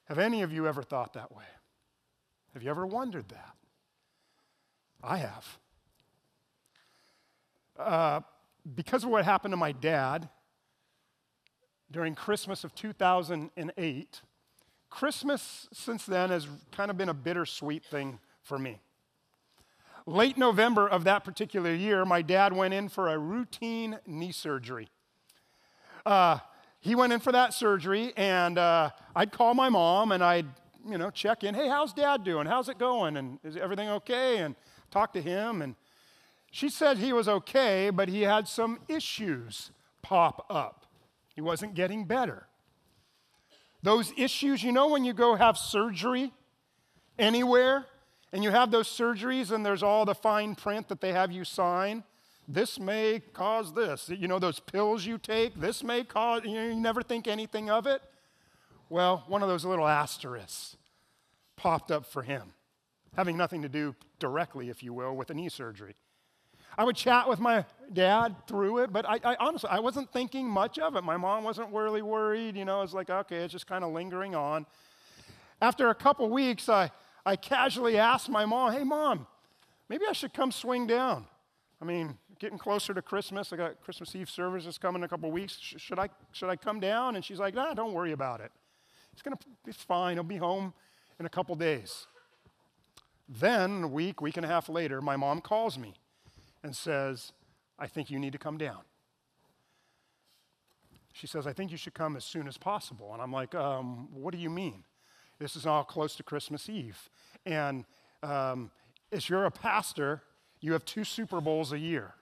Have 0.04 0.18
any 0.18 0.42
of 0.42 0.52
you 0.52 0.66
ever 0.66 0.82
thought 0.82 1.14
that 1.14 1.34
way? 1.34 1.44
Have 2.54 2.62
you 2.62 2.70
ever 2.70 2.86
wondered 2.86 3.28
that? 3.30 3.54
I 5.02 5.18
have. 5.18 5.58
Uh, 7.78 8.20
because 8.74 9.04
of 9.04 9.10
what 9.10 9.24
happened 9.24 9.52
to 9.52 9.56
my 9.56 9.72
dad 9.72 10.28
during 11.90 12.14
Christmas 12.14 12.64
of 12.64 12.74
2008, 12.74 14.20
Christmas 14.90 15.68
since 15.72 16.06
then 16.06 16.30
has 16.30 16.46
kind 16.72 16.90
of 16.90 16.96
been 16.96 17.08
a 17.08 17.14
bittersweet 17.14 17.84
thing 17.84 18.18
for 18.42 18.58
me. 18.58 18.80
Late 20.06 20.38
November 20.38 20.88
of 20.88 21.04
that 21.04 21.24
particular 21.24 21.74
year, 21.74 22.04
my 22.04 22.22
dad 22.22 22.54
went 22.54 22.72
in 22.72 22.88
for 22.88 23.08
a 23.08 23.18
routine 23.18 23.98
knee 24.06 24.32
surgery. 24.32 24.88
Uh, 26.06 26.38
he 26.80 26.94
went 26.94 27.12
in 27.12 27.20
for 27.20 27.32
that 27.32 27.52
surgery, 27.52 28.12
and 28.16 28.56
uh, 28.56 28.90
I'd 29.14 29.32
call 29.32 29.52
my 29.52 29.68
mom 29.68 30.12
and 30.12 30.24
I'd, 30.24 30.46
you 30.88 30.96
know, 30.96 31.10
check 31.10 31.44
in. 31.44 31.54
Hey, 31.54 31.68
how's 31.68 31.92
dad 31.92 32.24
doing? 32.24 32.46
How's 32.46 32.68
it 32.70 32.78
going? 32.78 33.18
And 33.18 33.38
is 33.44 33.56
everything 33.56 33.90
okay? 33.90 34.38
And 34.38 34.54
talk 34.90 35.12
to 35.12 35.20
him. 35.20 35.60
And 35.60 35.74
she 36.50 36.70
said 36.70 36.96
he 36.96 37.12
was 37.12 37.28
okay, 37.28 37.90
but 37.90 38.08
he 38.08 38.22
had 38.22 38.48
some 38.48 38.78
issues 38.88 39.70
pop 40.00 40.46
up. 40.48 40.86
He 41.38 41.42
wasn't 41.42 41.74
getting 41.74 42.04
better. 42.04 42.48
Those 43.80 44.12
issues, 44.16 44.64
you 44.64 44.72
know, 44.72 44.88
when 44.88 45.04
you 45.04 45.12
go 45.12 45.36
have 45.36 45.56
surgery 45.56 46.32
anywhere, 47.16 47.86
and 48.32 48.42
you 48.42 48.50
have 48.50 48.72
those 48.72 48.88
surgeries 48.88 49.52
and 49.52 49.64
there's 49.64 49.84
all 49.84 50.04
the 50.04 50.16
fine 50.16 50.56
print 50.56 50.88
that 50.88 51.00
they 51.00 51.12
have 51.12 51.30
you 51.30 51.44
sign. 51.44 52.02
This 52.48 52.80
may 52.80 53.22
cause 53.34 53.72
this. 53.72 54.08
You 54.08 54.26
know, 54.26 54.40
those 54.40 54.58
pills 54.58 55.06
you 55.06 55.16
take, 55.16 55.54
this 55.54 55.84
may 55.84 56.02
cause, 56.02 56.42
you, 56.44 56.54
know, 56.54 56.64
you 56.64 56.74
never 56.74 57.02
think 57.02 57.28
anything 57.28 57.70
of 57.70 57.86
it. 57.86 58.02
Well, 58.88 59.22
one 59.28 59.44
of 59.44 59.48
those 59.48 59.64
little 59.64 59.86
asterisks 59.86 60.76
popped 61.54 61.92
up 61.92 62.04
for 62.04 62.24
him, 62.24 62.52
having 63.14 63.36
nothing 63.36 63.62
to 63.62 63.68
do 63.68 63.94
directly, 64.18 64.70
if 64.70 64.82
you 64.82 64.92
will, 64.92 65.14
with 65.14 65.30
a 65.30 65.34
knee 65.34 65.50
surgery. 65.50 65.94
I 66.78 66.84
would 66.84 66.94
chat 66.94 67.28
with 67.28 67.40
my 67.40 67.64
dad 67.92 68.36
through 68.46 68.78
it, 68.78 68.92
but 68.92 69.04
I, 69.04 69.18
I, 69.24 69.36
honestly, 69.40 69.68
I 69.68 69.80
wasn't 69.80 70.12
thinking 70.12 70.48
much 70.48 70.78
of 70.78 70.94
it. 70.94 71.02
My 71.02 71.16
mom 71.16 71.42
wasn't 71.42 71.74
really 71.74 72.02
worried. 72.02 72.56
You 72.56 72.64
know, 72.64 72.78
I 72.78 72.82
was 72.82 72.94
like, 72.94 73.10
okay, 73.10 73.38
it's 73.38 73.52
just 73.52 73.66
kind 73.66 73.82
of 73.82 73.92
lingering 73.92 74.36
on. 74.36 74.64
After 75.60 75.90
a 75.90 75.94
couple 75.94 76.30
weeks, 76.30 76.68
I, 76.68 76.92
I 77.26 77.34
casually 77.34 77.98
asked 77.98 78.28
my 78.28 78.46
mom, 78.46 78.72
hey, 78.72 78.84
mom, 78.84 79.26
maybe 79.88 80.04
I 80.08 80.12
should 80.12 80.32
come 80.32 80.52
swing 80.52 80.86
down. 80.86 81.26
I 81.82 81.84
mean, 81.84 82.16
getting 82.38 82.58
closer 82.58 82.94
to 82.94 83.02
Christmas. 83.02 83.52
I 83.52 83.56
got 83.56 83.80
Christmas 83.80 84.14
Eve 84.14 84.30
services 84.30 84.78
coming 84.78 85.00
in 85.00 85.04
a 85.04 85.08
couple 85.08 85.32
weeks. 85.32 85.58
Should 85.60 85.98
I, 85.98 86.08
should 86.30 86.48
I 86.48 86.54
come 86.54 86.78
down? 86.78 87.16
And 87.16 87.24
she's 87.24 87.40
like, 87.40 87.54
nah, 87.54 87.74
don't 87.74 87.92
worry 87.92 88.12
about 88.12 88.40
it. 88.40 88.52
It's 89.12 89.22
to 89.22 89.36
be 89.66 89.72
fine. 89.72 90.16
I'll 90.16 90.22
be 90.22 90.36
home 90.36 90.72
in 91.18 91.26
a 91.26 91.28
couple 91.28 91.56
days. 91.56 92.06
Then, 93.28 93.82
a 93.82 93.88
week, 93.88 94.20
week 94.20 94.36
and 94.36 94.46
a 94.46 94.48
half 94.48 94.68
later, 94.68 95.02
my 95.02 95.16
mom 95.16 95.40
calls 95.40 95.76
me 95.76 95.94
and 96.62 96.74
says, 96.74 97.32
I 97.78 97.86
think 97.86 98.10
you 98.10 98.18
need 98.18 98.32
to 98.32 98.38
come 98.38 98.58
down. 98.58 98.80
She 101.12 101.26
says, 101.26 101.46
I 101.46 101.52
think 101.52 101.70
you 101.70 101.76
should 101.76 101.94
come 101.94 102.16
as 102.16 102.24
soon 102.24 102.46
as 102.46 102.56
possible. 102.56 103.12
And 103.12 103.20
I'm 103.20 103.32
like, 103.32 103.54
um, 103.54 104.08
what 104.12 104.32
do 104.32 104.38
you 104.38 104.50
mean? 104.50 104.84
This 105.38 105.56
is 105.56 105.66
all 105.66 105.84
close 105.84 106.16
to 106.16 106.22
Christmas 106.22 106.68
Eve. 106.68 107.08
And 107.44 107.84
um, 108.22 108.70
as 109.10 109.28
you're 109.28 109.44
a 109.44 109.50
pastor, 109.50 110.22
you 110.60 110.72
have 110.72 110.84
two 110.84 111.04
Super 111.04 111.40
Bowls 111.40 111.72
a 111.72 111.78
year. 111.78 112.14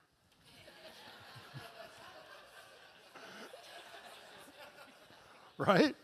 right? 5.57 5.95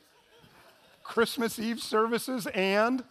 Christmas 1.03 1.59
Eve 1.59 1.79
services 1.79 2.47
and 2.47 3.03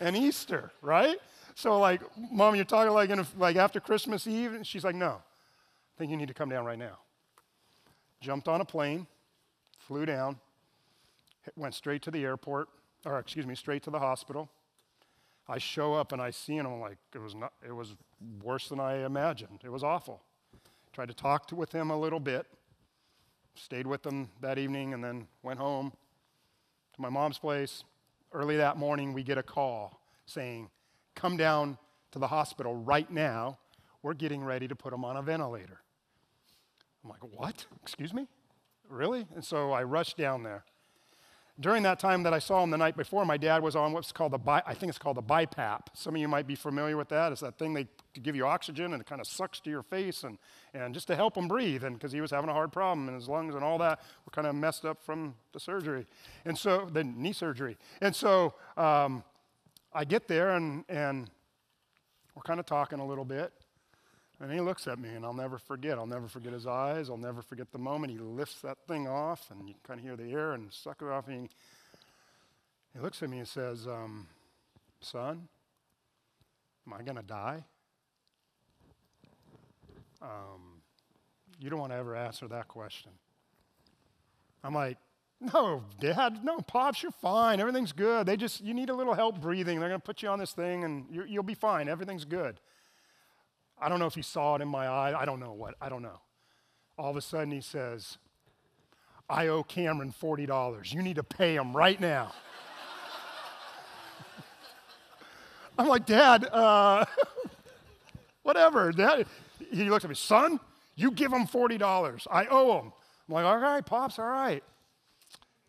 and 0.00 0.16
Easter, 0.16 0.72
right? 0.80 1.18
So 1.54 1.78
like, 1.78 2.00
mom, 2.30 2.54
you're 2.54 2.64
talking 2.64 2.92
like 2.92 3.10
in 3.10 3.20
a, 3.20 3.26
like 3.38 3.56
after 3.56 3.80
Christmas 3.80 4.26
Eve, 4.26 4.54
and 4.54 4.66
she's 4.66 4.84
like, 4.84 4.94
no, 4.94 5.20
I 5.20 5.98
think 5.98 6.10
you 6.10 6.16
need 6.16 6.28
to 6.28 6.34
come 6.34 6.48
down 6.48 6.64
right 6.64 6.78
now. 6.78 6.98
Jumped 8.20 8.48
on 8.48 8.60
a 8.60 8.64
plane, 8.64 9.06
flew 9.78 10.06
down, 10.06 10.38
went 11.56 11.74
straight 11.74 12.02
to 12.02 12.10
the 12.10 12.24
airport, 12.24 12.68
or 13.04 13.18
excuse 13.18 13.46
me, 13.46 13.54
straight 13.54 13.82
to 13.84 13.90
the 13.90 13.98
hospital. 13.98 14.48
I 15.48 15.58
show 15.58 15.94
up 15.94 16.12
and 16.12 16.22
I 16.22 16.30
see 16.30 16.56
him. 16.56 16.66
I'm 16.66 16.80
like, 16.80 16.98
it 17.14 17.20
was 17.20 17.34
not. 17.34 17.52
It 17.66 17.72
was 17.72 17.96
worse 18.42 18.68
than 18.68 18.78
I 18.78 19.04
imagined. 19.04 19.60
It 19.64 19.72
was 19.72 19.82
awful. 19.82 20.22
Tried 20.92 21.08
to 21.08 21.14
talk 21.14 21.46
to, 21.48 21.56
with 21.56 21.72
him 21.72 21.90
a 21.90 21.98
little 21.98 22.20
bit. 22.20 22.46
Stayed 23.56 23.86
with 23.86 24.06
him 24.06 24.28
that 24.40 24.58
evening 24.58 24.94
and 24.94 25.02
then 25.02 25.26
went 25.42 25.58
home 25.58 25.92
to 26.94 27.02
my 27.02 27.08
mom's 27.08 27.38
place. 27.38 27.84
Early 28.32 28.56
that 28.58 28.76
morning, 28.76 29.12
we 29.12 29.24
get 29.24 29.38
a 29.38 29.42
call 29.42 30.00
saying, 30.26 30.70
"Come 31.14 31.36
down 31.36 31.78
to 32.12 32.18
the 32.18 32.28
hospital 32.28 32.74
right 32.74 33.10
now. 33.10 33.58
We're 34.02 34.14
getting 34.14 34.42
ready 34.42 34.66
to 34.68 34.76
put 34.76 34.92
him 34.92 35.04
on 35.04 35.16
a 35.16 35.22
ventilator." 35.22 35.80
I'm 37.02 37.10
like, 37.10 37.22
"What? 37.22 37.66
Excuse 37.82 38.12
me? 38.12 38.26
Really?" 38.88 39.26
And 39.34 39.44
so 39.44 39.72
I 39.72 39.82
rushed 39.84 40.16
down 40.16 40.42
there 40.42 40.64
during 41.60 41.82
that 41.82 41.98
time 41.98 42.22
that 42.22 42.32
I 42.32 42.38
saw 42.38 42.62
him 42.62 42.70
the 42.70 42.78
night 42.78 42.96
before, 42.96 43.24
my 43.26 43.36
dad 43.36 43.62
was 43.62 43.76
on 43.76 43.92
what's 43.92 44.12
called 44.12 44.32
the, 44.32 44.38
bi- 44.38 44.62
I 44.66 44.72
think 44.72 44.88
it's 44.88 44.98
called 44.98 45.18
the 45.18 45.22
BiPAP. 45.22 45.80
Some 45.94 46.14
of 46.14 46.20
you 46.20 46.26
might 46.26 46.46
be 46.46 46.54
familiar 46.54 46.96
with 46.96 47.10
that. 47.10 47.32
It's 47.32 47.42
that 47.42 47.58
thing 47.58 47.74
they 47.74 47.86
give 48.22 48.34
you 48.34 48.46
oxygen 48.46 48.94
and 48.94 49.02
it 49.02 49.06
kind 49.06 49.20
of 49.20 49.26
sucks 49.26 49.60
to 49.60 49.70
your 49.70 49.82
face 49.82 50.24
and, 50.24 50.38
and 50.72 50.94
just 50.94 51.06
to 51.08 51.16
help 51.16 51.36
him 51.36 51.48
breathe. 51.48 51.84
And 51.84 51.96
because 51.96 52.12
he 52.12 52.22
was 52.22 52.30
having 52.30 52.48
a 52.48 52.52
hard 52.54 52.72
problem 52.72 53.08
and 53.08 53.14
his 53.14 53.28
lungs 53.28 53.54
and 53.54 53.62
all 53.62 53.76
that 53.78 54.00
were 54.24 54.30
kind 54.30 54.46
of 54.46 54.54
messed 54.54 54.86
up 54.86 55.02
from 55.02 55.34
the 55.52 55.60
surgery. 55.60 56.06
And 56.46 56.56
so, 56.56 56.88
the 56.90 57.04
knee 57.04 57.34
surgery. 57.34 57.76
And 58.00 58.16
so 58.16 58.54
um, 58.78 59.22
I 59.92 60.04
get 60.04 60.28
there 60.28 60.50
and, 60.50 60.84
and 60.88 61.28
we're 62.34 62.42
kind 62.42 62.60
of 62.60 62.66
talking 62.66 63.00
a 63.00 63.06
little 63.06 63.24
bit. 63.24 63.52
And 64.42 64.50
he 64.50 64.60
looks 64.60 64.86
at 64.86 64.98
me, 64.98 65.10
and 65.10 65.22
I'll 65.22 65.34
never 65.34 65.58
forget. 65.58 65.98
I'll 65.98 66.06
never 66.06 66.26
forget 66.26 66.54
his 66.54 66.66
eyes. 66.66 67.10
I'll 67.10 67.18
never 67.18 67.42
forget 67.42 67.70
the 67.72 67.78
moment 67.78 68.10
he 68.10 68.18
lifts 68.18 68.62
that 68.62 68.78
thing 68.88 69.06
off, 69.06 69.50
and 69.50 69.68
you 69.68 69.74
kind 69.86 70.00
of 70.00 70.06
hear 70.06 70.16
the 70.16 70.32
air 70.32 70.52
and 70.52 70.72
suck 70.72 71.02
it 71.02 71.08
off. 71.08 71.28
And 71.28 71.42
he, 71.42 71.48
he 72.94 73.00
looks 73.00 73.22
at 73.22 73.28
me 73.28 73.36
and 73.36 73.46
says, 73.46 73.86
um, 73.86 74.26
Son, 75.02 75.46
am 76.86 76.92
I 76.94 77.02
going 77.02 77.18
to 77.18 77.22
die? 77.22 77.62
Um, 80.22 80.80
you 81.58 81.68
don't 81.68 81.78
want 81.78 81.92
to 81.92 81.96
ever 81.96 82.16
answer 82.16 82.48
that 82.48 82.66
question. 82.66 83.12
I'm 84.64 84.74
like, 84.74 84.96
no, 85.54 85.84
Dad, 85.98 86.44
no, 86.44 86.58
Pops, 86.58 87.02
you're 87.02 87.12
fine. 87.12 87.60
Everything's 87.60 87.92
good. 87.92 88.26
They 88.26 88.36
just, 88.36 88.60
you 88.60 88.74
need 88.74 88.90
a 88.90 88.94
little 88.94 89.14
help 89.14 89.40
breathing. 89.40 89.80
They're 89.80 89.88
going 89.88 90.00
to 90.00 90.04
put 90.04 90.22
you 90.22 90.28
on 90.28 90.38
this 90.38 90.52
thing, 90.52 90.84
and 90.84 91.06
you'll 91.10 91.42
be 91.42 91.54
fine. 91.54 91.88
Everything's 91.88 92.26
good. 92.26 92.60
I 93.80 93.88
don't 93.88 93.98
know 93.98 94.06
if 94.06 94.14
he 94.14 94.22
saw 94.22 94.56
it 94.56 94.62
in 94.62 94.68
my 94.68 94.86
eye. 94.86 95.18
I 95.18 95.24
don't 95.24 95.40
know 95.40 95.52
what. 95.52 95.74
I 95.80 95.88
don't 95.88 96.02
know. 96.02 96.20
All 96.98 97.10
of 97.10 97.16
a 97.16 97.22
sudden, 97.22 97.50
he 97.50 97.62
says, 97.62 98.18
I 99.30 99.46
owe 99.46 99.62
Cameron 99.62 100.12
$40. 100.12 100.92
You 100.92 101.02
need 101.02 101.16
to 101.16 101.22
pay 101.22 101.54
him 101.54 101.74
right 101.74 101.98
now. 101.98 102.32
I'm 105.78 105.88
like, 105.88 106.04
Dad, 106.04 106.44
uh, 106.52 107.06
whatever. 108.42 108.92
Dad. 108.92 109.26
He 109.72 109.88
looks 109.88 110.04
at 110.04 110.10
me, 110.10 110.16
son, 110.16 110.58
you 110.96 111.12
give 111.12 111.32
him 111.32 111.46
$40. 111.46 112.26
I 112.30 112.46
owe 112.46 112.80
him. 112.80 112.92
I'm 113.28 113.34
like, 113.34 113.44
all 113.44 113.58
right, 113.58 113.86
Pops, 113.86 114.18
all 114.18 114.26
right. 114.26 114.62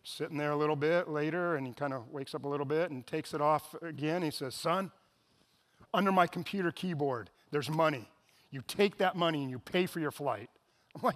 Sitting 0.04 0.38
there 0.38 0.52
a 0.52 0.56
little 0.56 0.76
bit 0.76 1.08
later, 1.10 1.56
and 1.56 1.68
he 1.68 1.74
kind 1.74 1.94
of 1.94 2.10
wakes 2.10 2.34
up 2.34 2.44
a 2.44 2.48
little 2.48 2.66
bit 2.66 2.90
and 2.90 3.06
takes 3.06 3.34
it 3.34 3.42
off 3.42 3.76
again. 3.82 4.24
He 4.24 4.32
says, 4.32 4.56
Son, 4.56 4.92
under 5.94 6.12
my 6.12 6.26
computer 6.26 6.72
keyboard, 6.72 7.30
there's 7.52 7.70
money. 7.70 8.10
You 8.50 8.64
take 8.68 8.98
that 8.98 9.16
money 9.16 9.42
and 9.44 9.52
you 9.52 9.60
pay 9.60 9.86
for 9.86 10.00
your 10.00 10.12
flight. 10.12 10.50
I'm 10.96 11.02
like, 11.04 11.16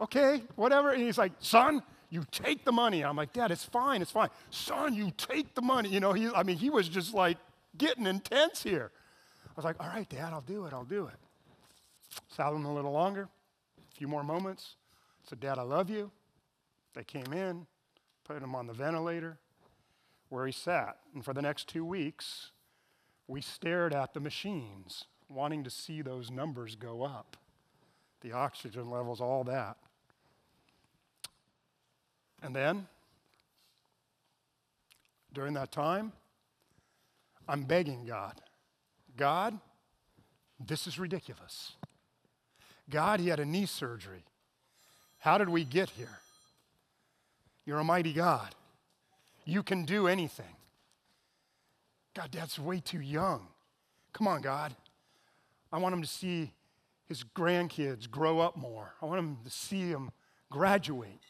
okay, 0.00 0.42
whatever. 0.56 0.90
And 0.90 1.02
he's 1.02 1.18
like, 1.18 1.32
Son, 1.38 1.82
you 2.10 2.24
take 2.30 2.64
the 2.64 2.72
money. 2.72 3.04
I'm 3.04 3.16
like, 3.16 3.32
Dad, 3.32 3.50
it's 3.50 3.64
fine, 3.64 4.00
it's 4.00 4.10
fine. 4.10 4.30
Son, 4.50 4.94
you 4.94 5.12
take 5.16 5.54
the 5.54 5.62
money. 5.62 5.88
You 5.88 6.00
know, 6.00 6.12
he, 6.12 6.28
I 6.28 6.44
mean, 6.44 6.56
he 6.56 6.70
was 6.70 6.88
just 6.88 7.12
like 7.12 7.38
getting 7.76 8.06
intense 8.06 8.62
here. 8.62 8.90
I 9.44 9.52
was 9.56 9.64
like, 9.64 9.76
all 9.80 9.88
right, 9.88 10.08
Dad, 10.08 10.32
I'll 10.32 10.40
do 10.40 10.64
it, 10.64 10.72
I'll 10.72 10.84
do 10.84 11.06
it. 11.06 11.14
Sat 12.28 12.52
him 12.52 12.64
a 12.64 12.74
little 12.74 12.92
longer, 12.92 13.28
a 13.78 13.96
few 13.96 14.08
more 14.08 14.24
moments. 14.24 14.76
I 15.24 15.30
said, 15.30 15.40
Dad, 15.40 15.58
I 15.58 15.62
love 15.62 15.90
you. 15.90 16.10
They 16.94 17.04
came 17.04 17.32
in, 17.32 17.66
put 18.24 18.42
him 18.42 18.54
on 18.54 18.66
the 18.66 18.72
ventilator 18.72 19.38
where 20.28 20.46
he 20.46 20.52
sat. 20.52 20.96
And 21.14 21.24
for 21.24 21.32
the 21.32 21.42
next 21.42 21.68
two 21.68 21.84
weeks, 21.84 22.50
we 23.26 23.40
stared 23.40 23.94
at 23.94 24.14
the 24.14 24.20
machines, 24.20 25.04
wanting 25.28 25.64
to 25.64 25.70
see 25.70 26.02
those 26.02 26.30
numbers 26.30 26.76
go 26.76 27.02
up 27.02 27.36
the 28.24 28.32
oxygen 28.32 28.90
levels, 28.90 29.20
all 29.20 29.44
that. 29.44 29.76
And 32.42 32.56
then, 32.56 32.86
during 35.32 35.52
that 35.54 35.70
time, 35.70 36.12
I'm 37.46 37.64
begging 37.64 38.06
God, 38.06 38.40
God, 39.16 39.58
this 40.58 40.86
is 40.86 40.98
ridiculous. 40.98 41.72
God, 42.88 43.20
he 43.20 43.28
had 43.28 43.40
a 43.40 43.44
knee 43.44 43.66
surgery. 43.66 44.24
How 45.18 45.36
did 45.36 45.50
we 45.50 45.64
get 45.64 45.90
here? 45.90 46.18
You're 47.66 47.78
a 47.78 47.84
mighty 47.84 48.12
God. 48.12 48.54
You 49.44 49.62
can 49.62 49.84
do 49.84 50.06
anything. 50.06 50.56
God, 52.14 52.30
that's 52.32 52.58
way 52.58 52.80
too 52.80 53.00
young. 53.00 53.48
Come 54.12 54.28
on, 54.28 54.40
God. 54.40 54.74
I 55.72 55.78
want 55.78 55.94
him 55.94 56.02
to 56.02 56.08
see 56.08 56.52
his 57.06 57.24
grandkids 57.24 58.08
grow 58.08 58.38
up 58.38 58.56
more. 58.56 58.94
I 59.02 59.06
want 59.06 59.18
him 59.18 59.38
to 59.44 59.50
see 59.50 59.90
them 59.90 60.10
graduate. 60.50 61.20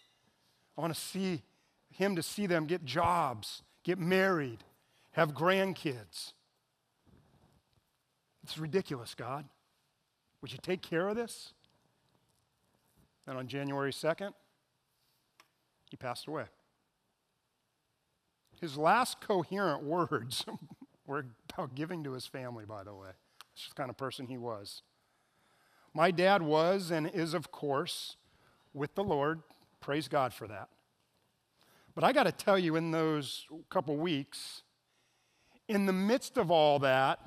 I 0.76 0.80
want 0.80 0.94
to 0.94 1.00
see 1.00 1.42
him 1.90 2.16
to 2.16 2.22
see 2.22 2.46
them 2.46 2.66
get 2.66 2.84
jobs, 2.84 3.62
get 3.84 3.98
married, 3.98 4.64
have 5.12 5.32
grandkids. 5.32 6.32
It's 8.42 8.58
ridiculous, 8.58 9.14
God. 9.14 9.46
Would 10.42 10.52
you 10.52 10.58
take 10.60 10.82
care 10.82 11.08
of 11.08 11.16
this? 11.16 11.54
And 13.26 13.38
on 13.38 13.48
January 13.48 13.92
2nd, 13.92 14.34
he 15.94 15.96
passed 15.96 16.26
away. 16.26 16.46
His 18.60 18.76
last 18.76 19.20
coherent 19.20 19.84
words 19.84 20.44
were 21.06 21.26
about 21.52 21.76
giving 21.76 22.02
to 22.02 22.14
his 22.14 22.26
family, 22.26 22.64
by 22.64 22.82
the 22.82 22.92
way. 22.92 23.10
That's 23.54 23.68
the 23.68 23.74
kind 23.76 23.90
of 23.90 23.96
person 23.96 24.26
he 24.26 24.36
was. 24.36 24.82
My 25.94 26.10
dad 26.10 26.42
was 26.42 26.90
and 26.90 27.08
is, 27.08 27.32
of 27.32 27.52
course, 27.52 28.16
with 28.72 28.96
the 28.96 29.04
Lord. 29.04 29.42
Praise 29.80 30.08
God 30.08 30.34
for 30.34 30.48
that. 30.48 30.68
But 31.94 32.02
I 32.02 32.10
got 32.12 32.24
to 32.24 32.32
tell 32.32 32.58
you, 32.58 32.74
in 32.74 32.90
those 32.90 33.46
couple 33.70 33.96
weeks, 33.96 34.64
in 35.68 35.86
the 35.86 35.92
midst 35.92 36.36
of 36.36 36.50
all 36.50 36.80
that, 36.80 37.20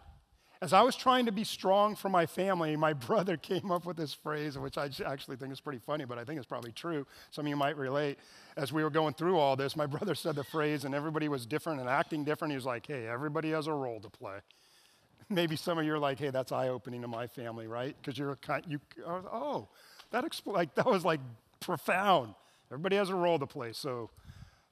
as 0.61 0.73
I 0.73 0.81
was 0.81 0.95
trying 0.95 1.25
to 1.27 1.31
be 1.31 1.43
strong 1.43 1.95
for 1.95 2.09
my 2.09 2.25
family, 2.25 2.75
my 2.75 2.93
brother 3.07 3.37
came 3.37 3.71
up 3.71 3.85
with 3.85 3.97
this 3.97 4.13
phrase, 4.13 4.57
which 4.57 4.77
I 4.77 4.89
actually 5.05 5.37
think 5.37 5.51
is 5.51 5.61
pretty 5.61 5.79
funny, 5.79 6.05
but 6.05 6.17
I 6.17 6.23
think 6.23 6.37
it's 6.37 6.47
probably 6.47 6.71
true. 6.71 7.05
Some 7.31 7.45
of 7.45 7.49
you 7.49 7.55
might 7.55 7.77
relate. 7.77 8.17
As 8.55 8.73
we 8.73 8.83
were 8.83 8.89
going 8.89 9.13
through 9.13 9.37
all 9.37 9.55
this, 9.55 9.75
my 9.75 9.85
brother 9.87 10.15
said 10.15 10.35
the 10.35 10.43
phrase, 10.43 10.85
and 10.85 10.95
everybody 10.95 11.29
was 11.29 11.45
different 11.45 11.79
and 11.79 11.89
acting 11.89 12.23
different. 12.23 12.51
He 12.51 12.55
was 12.55 12.65
like, 12.65 12.87
hey, 12.87 13.07
everybody 13.07 13.51
has 13.51 13.67
a 13.67 13.73
role 13.73 13.99
to 13.99 14.09
play. 14.09 14.39
Maybe 15.29 15.55
some 15.55 15.77
of 15.77 15.85
you 15.85 15.93
are 15.93 15.99
like, 15.99 16.19
hey, 16.19 16.29
that's 16.29 16.51
eye 16.51 16.69
opening 16.69 17.01
to 17.01 17.07
my 17.07 17.27
family, 17.27 17.67
right? 17.67 17.95
Because 18.01 18.17
you're 18.17 18.35
kind, 18.37 18.63
you, 18.67 18.79
oh, 19.05 19.67
that, 20.11 20.23
expl- 20.23 20.53
like, 20.53 20.73
that 20.75 20.85
was 20.85 21.03
like 21.03 21.19
profound. 21.59 22.33
Everybody 22.71 22.95
has 22.95 23.09
a 23.09 23.15
role 23.15 23.39
to 23.39 23.47
play. 23.47 23.73
So, 23.73 24.09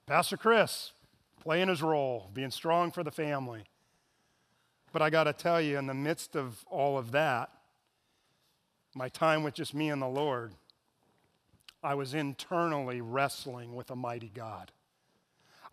Pastor 0.05 0.38
Chris, 0.38 0.91
playing 1.41 1.67
his 1.67 1.81
role, 1.81 2.29
being 2.33 2.51
strong 2.51 2.91
for 2.91 3.03
the 3.03 3.12
family. 3.12 3.63
But 4.95 5.01
I 5.01 5.10
got 5.10 5.25
to 5.25 5.34
tell 5.34 5.60
you, 5.60 5.77
in 5.77 5.88
the 5.88 5.93
midst 5.93 6.38
of 6.38 6.63
all 6.71 6.97
of 6.97 7.12
that, 7.12 7.49
my 8.93 9.10
time 9.10 9.43
with 9.43 9.53
just 9.53 9.73
me 9.73 9.89
and 9.89 10.01
the 10.01 10.08
Lord, 10.08 10.53
I 11.84 11.95
was 11.95 12.13
internally 12.13 13.01
wrestling 13.01 13.75
with 13.75 13.91
a 13.91 13.95
mighty 13.97 14.31
God. 14.34 14.71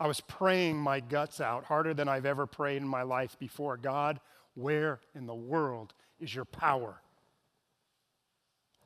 I 0.00 0.08
was 0.08 0.20
praying 0.20 0.76
my 0.76 0.98
guts 0.98 1.40
out 1.40 1.66
harder 1.66 1.94
than 1.94 2.08
I've 2.08 2.26
ever 2.26 2.48
prayed 2.48 2.78
in 2.78 2.88
my 2.88 3.02
life 3.02 3.38
before. 3.38 3.76
God, 3.76 4.18
where 4.56 4.98
in 5.14 5.26
the 5.26 5.36
world 5.36 5.94
is 6.18 6.34
your 6.34 6.44
power? 6.44 7.00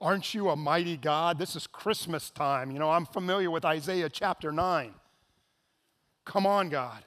Aren't 0.03 0.35
you 0.35 0.51
a 0.51 0.57
mighty 0.57 0.99
God? 0.99 1.38
This 1.38 1.57
is 1.57 1.66
Christmas 1.66 2.29
time. 2.29 2.70
You 2.70 2.79
know, 2.79 2.90
I'm 2.90 3.07
familiar 3.07 3.51
with 3.51 3.64
Isaiah 3.64 4.11
chapter 4.11 4.53
9. 4.53 4.92
Come 6.27 6.46
on, 6.46 6.68
God. 6.68 7.07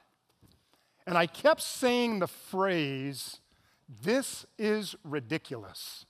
And 1.10 1.18
I 1.18 1.26
kept 1.26 1.64
saying 1.64 2.20
the 2.20 2.28
phrase, 2.28 3.38
this 4.04 4.46
is 4.60 4.96
ridiculous. 5.04 6.06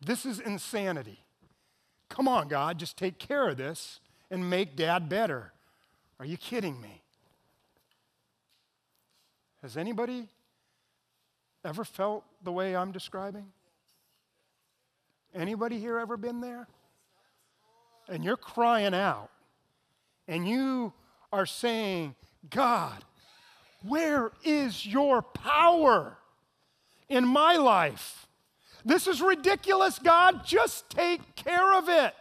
This 0.00 0.24
is 0.24 0.40
insanity. 0.40 1.18
Come 2.08 2.28
on, 2.28 2.48
God, 2.48 2.78
just 2.78 2.96
take 2.96 3.18
care 3.18 3.46
of 3.46 3.58
this 3.58 4.00
and 4.30 4.48
make 4.48 4.74
dad 4.74 5.10
better. 5.10 5.52
Are 6.18 6.24
you 6.24 6.38
kidding 6.38 6.80
me? 6.80 7.02
Has 9.60 9.76
anybody 9.76 10.28
ever 11.62 11.84
felt 11.84 12.24
the 12.42 12.52
way 12.52 12.74
I'm 12.74 12.90
describing? 12.90 13.52
Anybody 15.34 15.78
here 15.78 15.98
ever 15.98 16.16
been 16.16 16.40
there? 16.40 16.68
And 18.08 18.24
you're 18.24 18.38
crying 18.38 18.94
out 18.94 19.28
and 20.26 20.48
you 20.48 20.94
are 21.30 21.44
saying, 21.44 22.14
God, 22.48 23.04
where 23.82 24.32
is 24.44 24.84
your 24.84 25.22
power 25.22 26.18
in 27.08 27.26
my 27.26 27.56
life? 27.56 28.26
This 28.84 29.06
is 29.06 29.20
ridiculous, 29.20 29.98
God. 29.98 30.44
Just 30.44 30.88
take 30.90 31.34
care 31.36 31.74
of 31.74 31.88
it. 31.88 32.14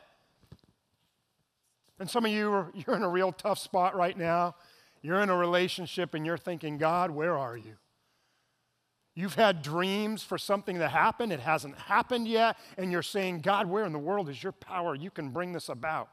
And 2.00 2.10
some 2.10 2.26
of 2.26 2.32
you 2.32 2.52
are 2.52 2.72
you're 2.74 2.96
in 2.96 3.04
a 3.04 3.10
real 3.10 3.32
tough 3.32 3.60
spot 3.60 3.96
right 3.96 4.18
now. 4.18 4.56
You're 5.02 5.22
in 5.22 5.30
a 5.30 5.36
relationship 5.36 6.14
and 6.14 6.26
you're 6.26 6.38
thinking, 6.38 6.78
God, 6.78 7.12
where 7.12 7.38
are 7.38 7.58
you? 7.58 7.76
You've 9.16 9.36
had 9.36 9.64
dreams 9.64 10.22
for 10.22 10.38
something 10.38 10.78
to 10.78 10.88
happen, 10.88 11.32
it 11.32 11.40
hasn't 11.40 11.76
happened 11.76 12.28
yet, 12.28 12.56
and 12.78 12.92
you're 12.92 13.02
saying, 13.02 13.40
God, 13.40 13.66
where 13.66 13.84
in 13.84 13.92
the 13.92 13.98
world 13.98 14.30
is 14.30 14.44
your 14.44 14.52
power? 14.52 14.94
You 14.94 15.10
can 15.10 15.30
bring 15.30 15.54
this 15.54 15.70
about. 15.70 16.10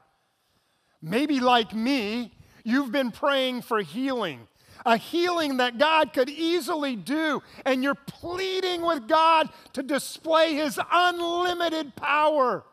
Maybe 1.03 1.39
like 1.39 1.75
me, 1.75 2.33
you've 2.65 2.93
been 2.93 3.11
praying 3.11 3.61
for 3.61 3.83
healing 3.83 4.49
a 4.85 4.97
healing 4.97 5.57
that 5.59 5.79
God 5.79 6.13
could 6.13 6.29
easily 6.29 6.97
do, 6.97 7.43
and 7.65 7.83
you're 7.83 7.95
pleading 7.95 8.85
with 8.85 9.09
God 9.09 9.49
to 9.73 9.83
display 9.83 10.55
His 10.55 10.79
unlimited 10.91 11.97
power. 11.97 12.65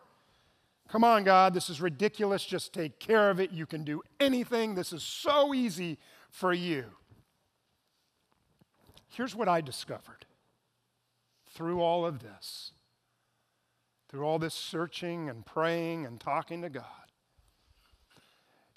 Come 0.89 1.03
on, 1.05 1.23
God, 1.23 1.53
this 1.53 1.69
is 1.69 1.79
ridiculous. 1.79 2.43
Just 2.43 2.73
take 2.73 2.99
care 2.99 3.29
of 3.29 3.39
it. 3.39 3.51
You 3.51 3.65
can 3.65 3.85
do 3.85 4.01
anything. 4.19 4.75
This 4.75 4.91
is 4.91 5.03
so 5.03 5.53
easy 5.53 5.97
for 6.29 6.51
you. 6.51 6.83
Here's 9.07 9.35
what 9.35 9.47
I 9.47 9.61
discovered 9.61 10.25
through 11.53 11.81
all 11.81 12.05
of 12.05 12.19
this, 12.19 12.71
through 14.09 14.23
all 14.23 14.39
this 14.39 14.53
searching 14.53 15.29
and 15.29 15.45
praying 15.45 16.05
and 16.05 16.19
talking 16.19 16.61
to 16.61 16.69
God. 16.69 16.85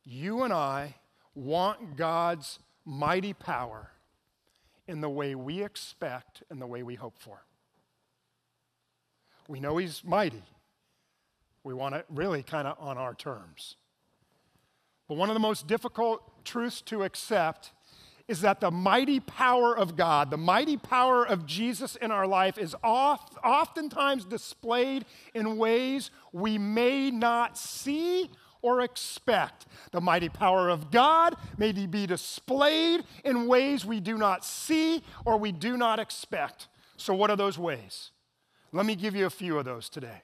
You 0.04 0.42
and 0.42 0.52
I 0.52 0.96
want 1.34 1.96
God's 1.96 2.58
mighty 2.84 3.32
power 3.32 3.90
in 4.86 5.00
the 5.00 5.08
way 5.08 5.34
we 5.34 5.62
expect 5.62 6.42
and 6.50 6.60
the 6.60 6.66
way 6.66 6.82
we 6.82 6.94
hope 6.94 7.18
for. 7.18 7.44
We 9.48 9.60
know 9.60 9.76
He's 9.76 10.02
mighty. 10.04 10.42
We 11.62 11.74
want 11.74 11.94
it 11.94 12.04
really 12.10 12.42
kind 12.42 12.68
of 12.68 12.76
on 12.78 12.98
our 12.98 13.14
terms. 13.14 13.76
But 15.08 15.16
one 15.16 15.30
of 15.30 15.34
the 15.34 15.40
most 15.40 15.66
difficult 15.66 16.44
truths 16.44 16.80
to 16.82 17.02
accept 17.02 17.72
is 18.26 18.40
that 18.40 18.60
the 18.60 18.70
mighty 18.70 19.20
power 19.20 19.76
of 19.76 19.96
God, 19.96 20.30
the 20.30 20.38
mighty 20.38 20.78
power 20.78 21.26
of 21.26 21.44
Jesus 21.44 21.94
in 21.96 22.10
our 22.10 22.26
life, 22.26 22.56
is 22.56 22.74
oft, 22.82 23.36
oftentimes 23.44 24.24
displayed 24.24 25.04
in 25.34 25.58
ways 25.58 26.10
we 26.32 26.56
may 26.56 27.10
not 27.10 27.58
see 27.58 28.30
or 28.64 28.80
expect. 28.80 29.66
The 29.92 30.00
mighty 30.00 30.30
power 30.30 30.70
of 30.70 30.90
God 30.90 31.36
may 31.58 31.70
be 31.70 32.06
displayed 32.06 33.04
in 33.22 33.46
ways 33.46 33.84
we 33.84 34.00
do 34.00 34.16
not 34.16 34.42
see 34.42 35.04
or 35.26 35.36
we 35.36 35.52
do 35.52 35.76
not 35.76 36.00
expect. 36.00 36.68
So, 36.96 37.14
what 37.14 37.30
are 37.30 37.36
those 37.36 37.58
ways? 37.58 38.10
Let 38.72 38.86
me 38.86 38.96
give 38.96 39.14
you 39.14 39.26
a 39.26 39.30
few 39.30 39.58
of 39.58 39.66
those 39.66 39.90
today. 39.90 40.22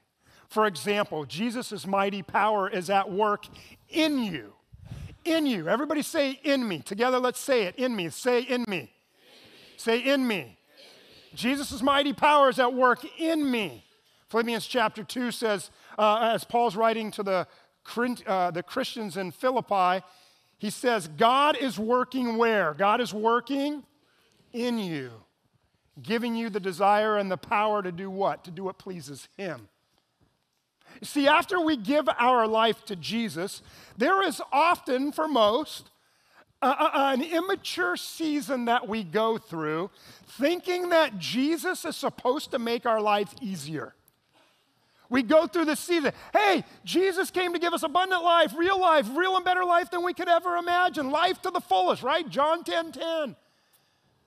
For 0.49 0.67
example, 0.67 1.27
Jesus' 1.27 1.87
mighty 1.87 2.23
power 2.23 2.69
is 2.69 2.89
at 2.89 3.13
work 3.13 3.45
in 3.91 4.19
you. 4.19 4.55
In 5.27 5.45
you. 5.45 5.69
Everybody 5.69 6.01
say 6.01 6.41
in 6.43 6.67
me. 6.67 6.79
Together, 6.79 7.19
let's 7.19 7.39
say 7.39 7.65
it. 7.65 7.77
In 7.77 7.95
me. 7.95 8.09
Say 8.09 8.41
in 8.41 8.65
me. 8.67 8.79
In. 8.79 8.89
Say 9.77 9.99
in 9.99 10.27
me. 10.27 10.37
me. 10.37 10.59
Jesus' 11.35 11.83
mighty 11.83 12.15
power 12.15 12.49
is 12.49 12.59
at 12.59 12.73
work 12.73 13.05
in 13.19 13.51
me. 13.51 13.85
Philippians 14.31 14.67
chapter 14.67 15.05
2 15.05 15.31
says, 15.31 15.71
uh, 15.99 16.31
as 16.35 16.45
Paul's 16.45 16.77
writing 16.77 17.11
to 17.11 17.23
the, 17.23 17.47
uh, 18.27 18.51
the 18.51 18.63
Christians 18.63 19.17
in 19.17 19.31
Philippi, 19.31 20.05
he 20.59 20.71
says, 20.71 21.09
God 21.09 21.57
is 21.57 21.79
working 21.79 22.37
where? 22.37 22.75
God 22.75 23.01
is 23.01 23.15
working 23.15 23.83
in 24.53 24.79
you, 24.79 25.11
giving 26.03 26.37
you 26.37 26.51
the 26.51 26.61
desire 26.61 27.17
and 27.17 27.31
the 27.31 27.37
power 27.37 27.83
to 27.83 27.91
do 27.91 28.11
what? 28.11 28.45
To 28.45 28.51
do 28.51 28.65
what 28.65 28.79
pleases 28.79 29.29
Him. 29.37 29.69
See, 31.03 31.29
after 31.29 31.61
we 31.61 31.77
give 31.77 32.09
our 32.19 32.47
life 32.47 32.85
to 32.87 32.97
Jesus, 32.97 33.63
there 33.97 34.23
is 34.23 34.43
often, 34.53 35.13
for 35.13 35.29
most, 35.29 35.91
an 36.63 37.23
immature 37.23 37.97
season 37.97 38.67
that 38.67 38.87
we 38.87 39.03
go 39.03 39.39
through 39.39 39.91
thinking 40.27 40.91
that 40.91 41.19
Jesus 41.19 41.85
is 41.85 41.97
supposed 41.97 42.51
to 42.51 42.59
make 42.59 42.85
our 42.85 43.01
life 43.01 43.35
easier. 43.41 43.95
We 45.11 45.25
go 45.25 45.49
through 45.49 45.65
this 45.65 45.81
season. 45.81 46.13
Hey, 46.33 46.65
Jesus 46.85 47.33
came 47.33 47.53
to 47.53 47.59
give 47.59 47.75
us 47.75 47.83
abundant 47.83 48.23
life, 48.23 48.55
real 48.57 48.81
life, 48.81 49.09
real 49.13 49.35
and 49.35 49.45
better 49.45 49.65
life 49.65 49.91
than 49.91 50.05
we 50.05 50.15
could 50.15 50.29
ever 50.29 50.57
imagine. 50.57 51.11
Life 51.11 51.43
to 51.43 51.51
the 51.51 51.61
fullest, 51.61 52.05
right? 52.05 52.27
John 52.29 52.63
10 52.63 52.93
10. 52.93 53.37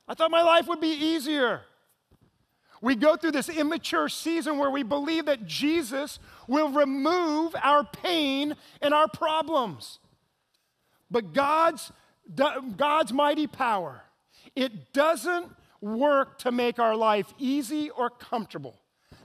I 0.07 0.13
thought 0.13 0.29
my 0.29 0.43
life 0.43 0.67
would 0.67 0.81
be 0.81 0.91
easier. 0.91 1.61
We 2.81 2.95
go 2.95 3.15
through 3.15 3.31
this 3.31 3.47
immature 3.47 4.09
season 4.09 4.57
where 4.57 4.69
we 4.69 4.83
believe 4.83 5.27
that 5.27 5.47
Jesus 5.47 6.19
will 6.49 6.67
remove 6.67 7.55
our 7.63 7.85
pain 7.85 8.55
and 8.81 8.93
our 8.93 9.07
problems. 9.07 9.99
But 11.09 11.31
God's, 11.31 11.93
God's 12.35 13.13
mighty 13.13 13.47
power, 13.47 14.01
it 14.53 14.91
doesn't 14.91 15.49
work 15.79 16.39
to 16.39 16.51
make 16.51 16.77
our 16.77 16.97
life 16.97 17.33
easy 17.37 17.89
or 17.89 18.09
comfortable. 18.09 18.82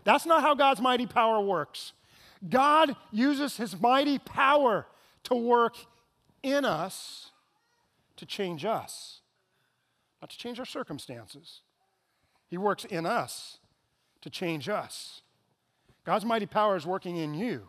That's 0.09 0.25
not 0.25 0.41
how 0.41 0.55
God's 0.55 0.81
mighty 0.81 1.05
power 1.05 1.39
works. 1.39 1.93
God 2.49 2.97
uses 3.13 3.59
his 3.59 3.79
mighty 3.79 4.19
power 4.19 4.87
to 5.25 5.35
work 5.35 5.77
in 6.43 6.65
us 6.65 7.31
to 8.17 8.25
change 8.25 8.65
us, 8.65 9.21
not 10.23 10.31
to 10.31 10.39
change 10.39 10.59
our 10.59 10.65
circumstances. 10.65 11.61
He 12.49 12.57
works 12.57 12.87
in 12.87 13.05
us 13.05 13.59
to 14.23 14.31
change 14.31 14.67
us. 14.71 15.21
God's 16.07 16.25
mighty 16.25 16.47
power 16.47 16.75
is 16.75 16.87
working 16.87 17.19
in 17.19 17.35
you 17.35 17.69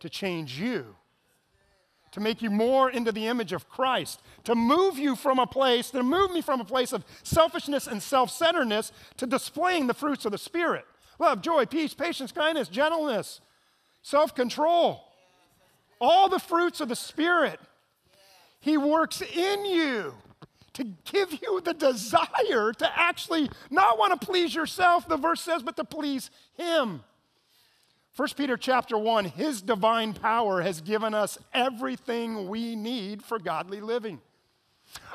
to 0.00 0.08
change 0.08 0.58
you, 0.58 0.96
to 2.12 2.20
make 2.20 2.40
you 2.40 2.48
more 2.48 2.90
into 2.90 3.12
the 3.12 3.26
image 3.26 3.52
of 3.52 3.68
Christ, 3.68 4.22
to 4.44 4.54
move 4.54 4.98
you 4.98 5.14
from 5.14 5.38
a 5.38 5.46
place, 5.46 5.90
to 5.90 6.02
move 6.02 6.30
me 6.30 6.40
from 6.40 6.62
a 6.62 6.64
place 6.64 6.94
of 6.94 7.04
selfishness 7.22 7.86
and 7.86 8.02
self 8.02 8.30
centeredness 8.30 8.92
to 9.18 9.26
displaying 9.26 9.88
the 9.88 9.94
fruits 9.94 10.24
of 10.24 10.32
the 10.32 10.38
Spirit 10.38 10.86
love, 11.18 11.42
joy, 11.42 11.66
peace, 11.66 11.94
patience, 11.94 12.32
kindness, 12.32 12.68
gentleness, 12.68 13.40
self 14.02 14.34
control. 14.34 15.02
All 16.00 16.28
the 16.28 16.38
fruits 16.38 16.80
of 16.80 16.88
the 16.88 16.96
Spirit. 16.96 17.58
He 18.60 18.76
works 18.76 19.22
in 19.22 19.64
you 19.64 20.14
to 20.74 20.84
give 21.10 21.32
you 21.40 21.60
the 21.62 21.72
desire 21.72 22.72
to 22.72 22.98
actually 22.98 23.48
not 23.70 23.98
want 23.98 24.18
to 24.18 24.26
please 24.26 24.54
yourself, 24.54 25.08
the 25.08 25.16
verse 25.16 25.40
says, 25.40 25.62
but 25.62 25.76
to 25.76 25.84
please 25.84 26.30
Him. 26.54 27.02
1 28.16 28.28
Peter 28.36 28.56
chapter 28.56 28.98
1, 28.98 29.26
His 29.26 29.62
divine 29.62 30.12
power 30.12 30.62
has 30.62 30.80
given 30.80 31.14
us 31.14 31.38
everything 31.54 32.48
we 32.48 32.76
need 32.76 33.22
for 33.22 33.38
godly 33.38 33.80
living. 33.80 34.20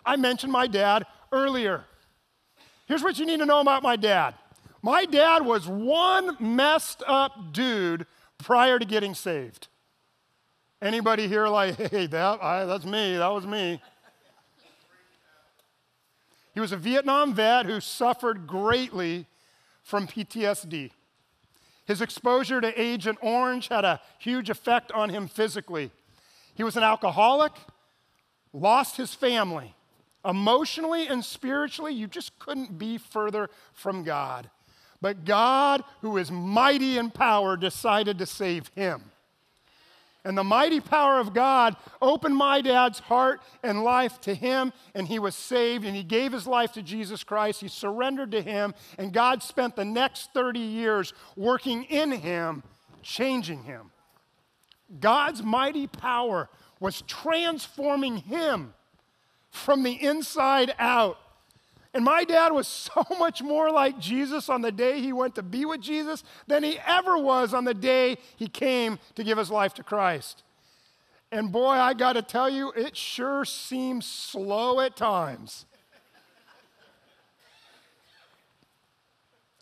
I 0.05 0.15
mentioned 0.15 0.51
my 0.51 0.67
dad 0.67 1.05
earlier. 1.31 1.83
Here's 2.87 3.03
what 3.03 3.19
you 3.19 3.25
need 3.25 3.39
to 3.39 3.45
know 3.45 3.59
about 3.59 3.83
my 3.83 3.95
dad. 3.95 4.33
My 4.81 5.05
dad 5.05 5.45
was 5.45 5.67
one 5.67 6.37
messed 6.39 7.03
up 7.05 7.53
dude 7.53 8.07
prior 8.37 8.79
to 8.79 8.85
getting 8.85 9.13
saved. 9.13 9.67
Anybody 10.81 11.27
here 11.27 11.47
like, 11.47 11.75
hey, 11.91 12.07
that, 12.07 12.41
I, 12.41 12.65
that's 12.65 12.85
me, 12.85 13.17
that 13.17 13.27
was 13.27 13.45
me. 13.45 13.81
He 16.53 16.59
was 16.59 16.71
a 16.71 16.77
Vietnam 16.77 17.33
vet 17.33 17.65
who 17.65 17.79
suffered 17.79 18.45
greatly 18.47 19.25
from 19.83 20.07
PTSD. 20.07 20.91
His 21.85 22.01
exposure 22.01 22.61
to 22.61 22.81
Agent 22.81 23.17
Orange 23.21 23.67
had 23.69 23.85
a 23.85 24.01
huge 24.19 24.49
effect 24.49 24.91
on 24.91 25.09
him 25.09 25.27
physically. 25.27 25.91
He 26.55 26.63
was 26.63 26.75
an 26.75 26.83
alcoholic, 26.83 27.53
lost 28.53 28.97
his 28.97 29.13
family. 29.13 29.75
Emotionally 30.23 31.07
and 31.07 31.23
spiritually, 31.23 31.93
you 31.93 32.07
just 32.07 32.37
couldn't 32.37 32.77
be 32.77 32.97
further 32.97 33.49
from 33.73 34.03
God. 34.03 34.49
But 35.01 35.25
God, 35.25 35.83
who 36.01 36.17
is 36.17 36.31
mighty 36.31 36.97
in 36.97 37.09
power, 37.09 37.57
decided 37.57 38.19
to 38.19 38.25
save 38.25 38.67
him. 38.75 39.03
And 40.23 40.37
the 40.37 40.43
mighty 40.43 40.79
power 40.79 41.19
of 41.19 41.33
God 41.33 41.75
opened 41.99 42.35
my 42.35 42.61
dad's 42.61 42.99
heart 42.99 43.41
and 43.63 43.83
life 43.83 44.21
to 44.21 44.35
him, 44.35 44.71
and 44.93 45.07
he 45.07 45.17
was 45.17 45.35
saved, 45.35 45.83
and 45.83 45.95
he 45.95 46.03
gave 46.03 46.31
his 46.31 46.45
life 46.45 46.73
to 46.73 46.83
Jesus 46.83 47.23
Christ. 47.23 47.61
He 47.61 47.67
surrendered 47.67 48.31
to 48.31 48.41
him, 48.41 48.75
and 48.99 49.11
God 49.11 49.41
spent 49.41 49.75
the 49.75 49.85
next 49.85 50.31
30 50.35 50.59
years 50.59 51.13
working 51.35 51.85
in 51.85 52.11
him, 52.11 52.61
changing 53.01 53.63
him. 53.63 53.89
God's 54.99 55.41
mighty 55.41 55.87
power 55.87 56.49
was 56.79 57.01
transforming 57.03 58.17
him 58.17 58.75
from 59.49 59.81
the 59.81 59.93
inside 59.93 60.75
out. 60.77 61.17
And 61.93 62.05
my 62.05 62.23
dad 62.23 62.51
was 62.51 62.67
so 62.95 63.05
much 63.17 63.41
more 63.41 63.71
like 63.71 63.99
Jesus 63.99 64.49
on 64.49 64.61
the 64.61 64.71
day 64.71 65.01
he 65.01 65.13
went 65.13 65.35
to 65.35 65.43
be 65.43 65.65
with 65.65 65.81
Jesus 65.81 66.23
than 66.47 66.63
he 66.63 66.79
ever 66.85 67.17
was 67.17 67.53
on 67.53 67.65
the 67.65 67.73
day 67.73 68.17
he 68.35 68.47
came 68.47 68.99
to 69.15 69.23
give 69.23 69.37
his 69.37 69.51
life 69.51 69.73
to 69.75 69.83
Christ. 69.83 70.43
And 71.31 71.51
boy, 71.51 71.71
I 71.71 71.93
got 71.93 72.13
to 72.13 72.21
tell 72.21 72.49
you, 72.49 72.71
it 72.71 72.97
sure 72.97 73.45
seems 73.45 74.05
slow 74.05 74.81
at 74.81 74.97
times. 74.97 75.65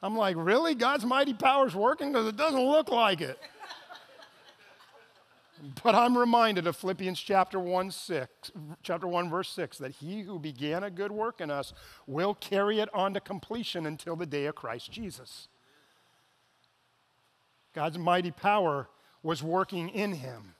I'm 0.02 0.16
like, 0.16 0.36
really? 0.40 0.76
God's 0.76 1.06
mighty 1.06 1.34
power 1.34 1.68
is 1.68 1.76
working? 1.76 2.12
Because 2.12 2.28
it 2.28 2.38
doesn't 2.38 2.60
look 2.60 2.90
like 2.90 3.22
it. 3.22 3.38
But 5.84 5.94
I'm 5.94 6.18
reminded 6.18 6.68
of 6.68 6.78
Philippians 6.78 7.20
chapter 7.20 7.60
1, 7.60 7.92
6, 7.92 8.52
chapter 8.82 9.08
1, 9.08 9.30
verse 9.30 9.50
6, 9.50 9.78
that 9.80 9.92
he 9.92 10.22
who 10.22 10.40
began 10.40 10.84
a 10.84 10.90
good 10.90 11.12
work 11.12 11.42
in 11.42 11.52
us 11.52 11.74
will 12.08 12.34
carry 12.34 12.80
it 12.80 12.90
on 12.94 13.14
to 13.14 13.20
completion 13.20 13.86
until 13.86 14.16
the 14.16 14.26
day 14.26 14.46
of 14.46 14.56
Christ 14.56 14.92
Jesus. 14.92 15.50
God's 17.74 17.98
mighty 17.98 18.32
power 18.32 18.88
was 19.22 19.44
working 19.44 19.90
in 19.90 20.14
him 20.14 20.56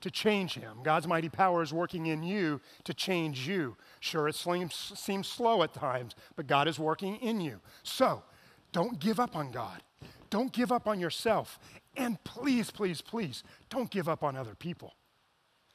to 0.00 0.10
change 0.10 0.54
him. 0.54 0.78
God's 0.82 1.06
mighty 1.06 1.28
power 1.28 1.62
is 1.62 1.72
working 1.72 2.06
in 2.06 2.22
you 2.22 2.60
to 2.84 2.94
change 2.94 3.46
you. 3.46 3.76
Sure, 4.00 4.28
it 4.28 4.34
seems, 4.34 4.74
seems 4.74 5.28
slow 5.28 5.62
at 5.62 5.74
times, 5.74 6.14
but 6.36 6.46
God 6.46 6.68
is 6.68 6.78
working 6.78 7.16
in 7.16 7.40
you. 7.40 7.60
So, 7.82 8.22
don't 8.72 8.98
give 8.98 9.20
up 9.20 9.36
on 9.36 9.50
God. 9.50 9.82
Don't 10.30 10.52
give 10.52 10.72
up 10.72 10.88
on 10.88 10.98
yourself. 10.98 11.58
And 11.96 12.22
please, 12.24 12.70
please, 12.70 13.00
please, 13.00 13.42
don't 13.68 13.90
give 13.90 14.08
up 14.08 14.22
on 14.22 14.36
other 14.36 14.54
people 14.54 14.94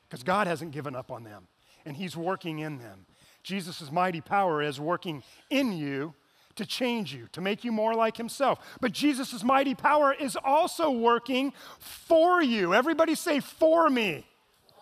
because 0.07 0.23
God 0.23 0.47
hasn't 0.47 0.71
given 0.71 0.95
up 0.95 1.11
on 1.11 1.23
them 1.23 1.47
and 1.85 1.95
He's 1.95 2.17
working 2.17 2.59
in 2.59 2.79
them. 2.79 3.05
Jesus' 3.43 3.91
mighty 3.91 4.21
power 4.21 4.61
is 4.61 4.79
working 4.79 5.23
in 5.49 5.71
you 5.71 6.13
to 6.55 6.65
change 6.65 7.13
you, 7.13 7.27
to 7.31 7.39
make 7.39 7.63
you 7.63 7.71
more 7.71 7.93
like 7.93 8.17
Himself. 8.17 8.59
But 8.81 8.91
Jesus' 8.91 9.43
mighty 9.43 9.75
power 9.75 10.13
is 10.13 10.35
also 10.43 10.89
working 10.89 11.53
for 11.79 12.41
you. 12.41 12.73
Everybody 12.73 13.15
say, 13.15 13.39
for 13.39 13.89
me. 13.89 14.25
For 14.67 14.81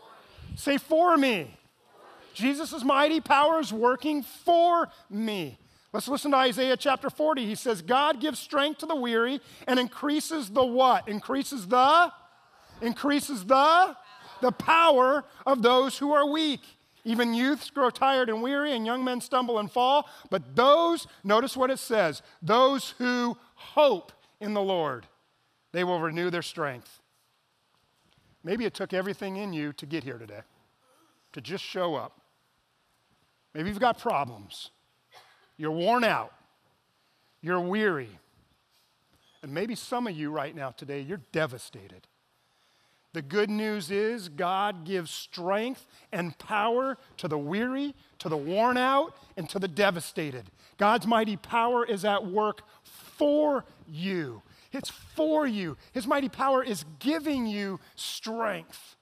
me. 0.52 0.58
Say, 0.58 0.78
for 0.78 1.18
me. 1.18 1.58
Jesus' 2.34 2.84
mighty 2.84 3.22
power 3.22 3.60
is 3.60 3.72
working 3.72 4.24
for 4.24 4.90
me. 5.10 5.58
Let's 5.96 6.10
listen 6.10 6.32
to 6.32 6.38
Isaiah 6.38 6.76
chapter 6.76 7.10
40. 7.10 7.46
He 7.46 7.56
says, 7.56 7.82
God 7.82 8.20
gives 8.20 8.38
strength 8.38 8.80
to 8.80 8.86
the 8.86 8.98
weary 8.98 9.40
and 9.66 9.80
increases 9.80 10.50
the 10.50 10.66
what? 10.66 11.08
Increases 11.08 11.70
the? 11.70 12.12
Increases 12.82 13.46
the? 13.46 13.96
The 14.42 14.52
power 14.52 15.24
of 15.46 15.62
those 15.62 15.98
who 15.98 16.12
are 16.12 16.30
weak. 16.30 16.60
Even 17.06 17.34
youths 17.34 17.70
grow 17.70 17.90
tired 17.90 18.28
and 18.28 18.44
weary, 18.44 18.74
and 18.74 18.86
young 18.86 19.06
men 19.06 19.22
stumble 19.22 19.58
and 19.58 19.72
fall. 19.72 20.10
But 20.30 20.54
those, 20.54 21.08
notice 21.24 21.56
what 21.56 21.72
it 21.72 21.80
says, 21.80 22.22
those 22.42 22.90
who 22.98 23.38
hope 23.54 24.12
in 24.42 24.54
the 24.54 24.62
Lord, 24.62 25.08
they 25.72 25.86
will 25.86 26.02
renew 26.02 26.30
their 26.30 26.42
strength. 26.42 27.00
Maybe 28.44 28.66
it 28.66 28.74
took 28.74 28.92
everything 28.92 29.38
in 29.38 29.54
you 29.54 29.72
to 29.72 29.86
get 29.86 30.04
here 30.04 30.18
today, 30.18 30.42
to 31.32 31.40
just 31.40 31.64
show 31.64 31.96
up. 31.96 32.20
Maybe 33.54 33.70
you've 33.70 33.80
got 33.80 33.98
problems. 33.98 34.72
You're 35.58 35.72
worn 35.72 36.04
out. 36.04 36.34
You're 37.42 37.60
weary. 37.60 38.10
And 39.44 39.54
maybe 39.54 39.76
some 39.76 40.08
of 40.08 40.18
you 40.18 40.32
right 40.32 40.56
now 40.56 40.72
today, 40.72 41.02
you're 41.02 41.22
devastated. 41.32 42.08
The 43.14 43.22
good 43.22 43.50
news 43.50 43.92
is 43.92 44.28
God 44.28 44.84
gives 44.84 45.10
strength 45.10 45.88
and 46.12 46.38
power 46.38 46.98
to 47.18 47.30
the 47.30 47.38
weary, 47.38 47.96
to 48.20 48.28
the 48.28 48.36
worn 48.36 48.76
out, 48.76 49.16
and 49.38 49.50
to 49.52 49.60
the 49.60 49.70
devastated. 49.70 50.52
God's 50.78 51.08
mighty 51.08 51.38
power 51.38 51.86
is 51.86 52.04
at 52.04 52.26
work 52.26 52.64
for 52.84 53.64
you. 53.88 54.42
It's 54.74 54.90
for 54.90 55.48
you. 55.48 55.78
His 55.94 56.06
mighty 56.06 56.28
power 56.28 56.62
is 56.62 56.84
giving 57.00 57.46
you 57.46 57.80
strength. 57.96 58.95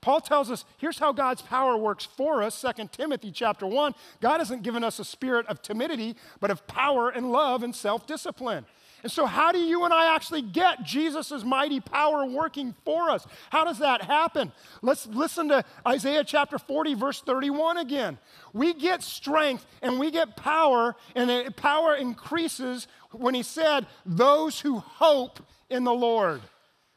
Paul 0.00 0.20
tells 0.20 0.50
us 0.50 0.64
here's 0.78 0.98
how 0.98 1.12
God's 1.12 1.42
power 1.42 1.76
works 1.76 2.04
for 2.04 2.42
us 2.42 2.64
2 2.76 2.88
Timothy 2.92 3.30
chapter 3.30 3.66
1 3.66 3.94
God 4.20 4.38
hasn't 4.38 4.62
given 4.62 4.82
us 4.82 4.98
a 4.98 5.04
spirit 5.04 5.46
of 5.46 5.62
timidity 5.62 6.16
but 6.40 6.50
of 6.50 6.66
power 6.66 7.10
and 7.10 7.30
love 7.30 7.62
and 7.62 7.74
self-discipline 7.74 8.64
and 9.02 9.10
so, 9.10 9.26
how 9.26 9.50
do 9.52 9.58
you 9.58 9.84
and 9.84 9.94
I 9.94 10.14
actually 10.14 10.42
get 10.42 10.82
Jesus' 10.82 11.42
mighty 11.42 11.80
power 11.80 12.26
working 12.26 12.74
for 12.84 13.08
us? 13.10 13.26
How 13.50 13.64
does 13.64 13.78
that 13.78 14.02
happen? 14.02 14.52
Let's 14.82 15.06
listen 15.06 15.48
to 15.48 15.64
Isaiah 15.86 16.24
chapter 16.24 16.58
40, 16.58 16.94
verse 16.94 17.20
31 17.22 17.78
again. 17.78 18.18
We 18.52 18.74
get 18.74 19.02
strength 19.02 19.64
and 19.80 19.98
we 19.98 20.10
get 20.10 20.36
power, 20.36 20.96
and 21.14 21.56
power 21.56 21.94
increases 21.94 22.88
when 23.12 23.34
he 23.34 23.42
said, 23.42 23.86
Those 24.04 24.60
who 24.60 24.78
hope 24.78 25.40
in 25.70 25.84
the 25.84 25.94
Lord, 25.94 26.42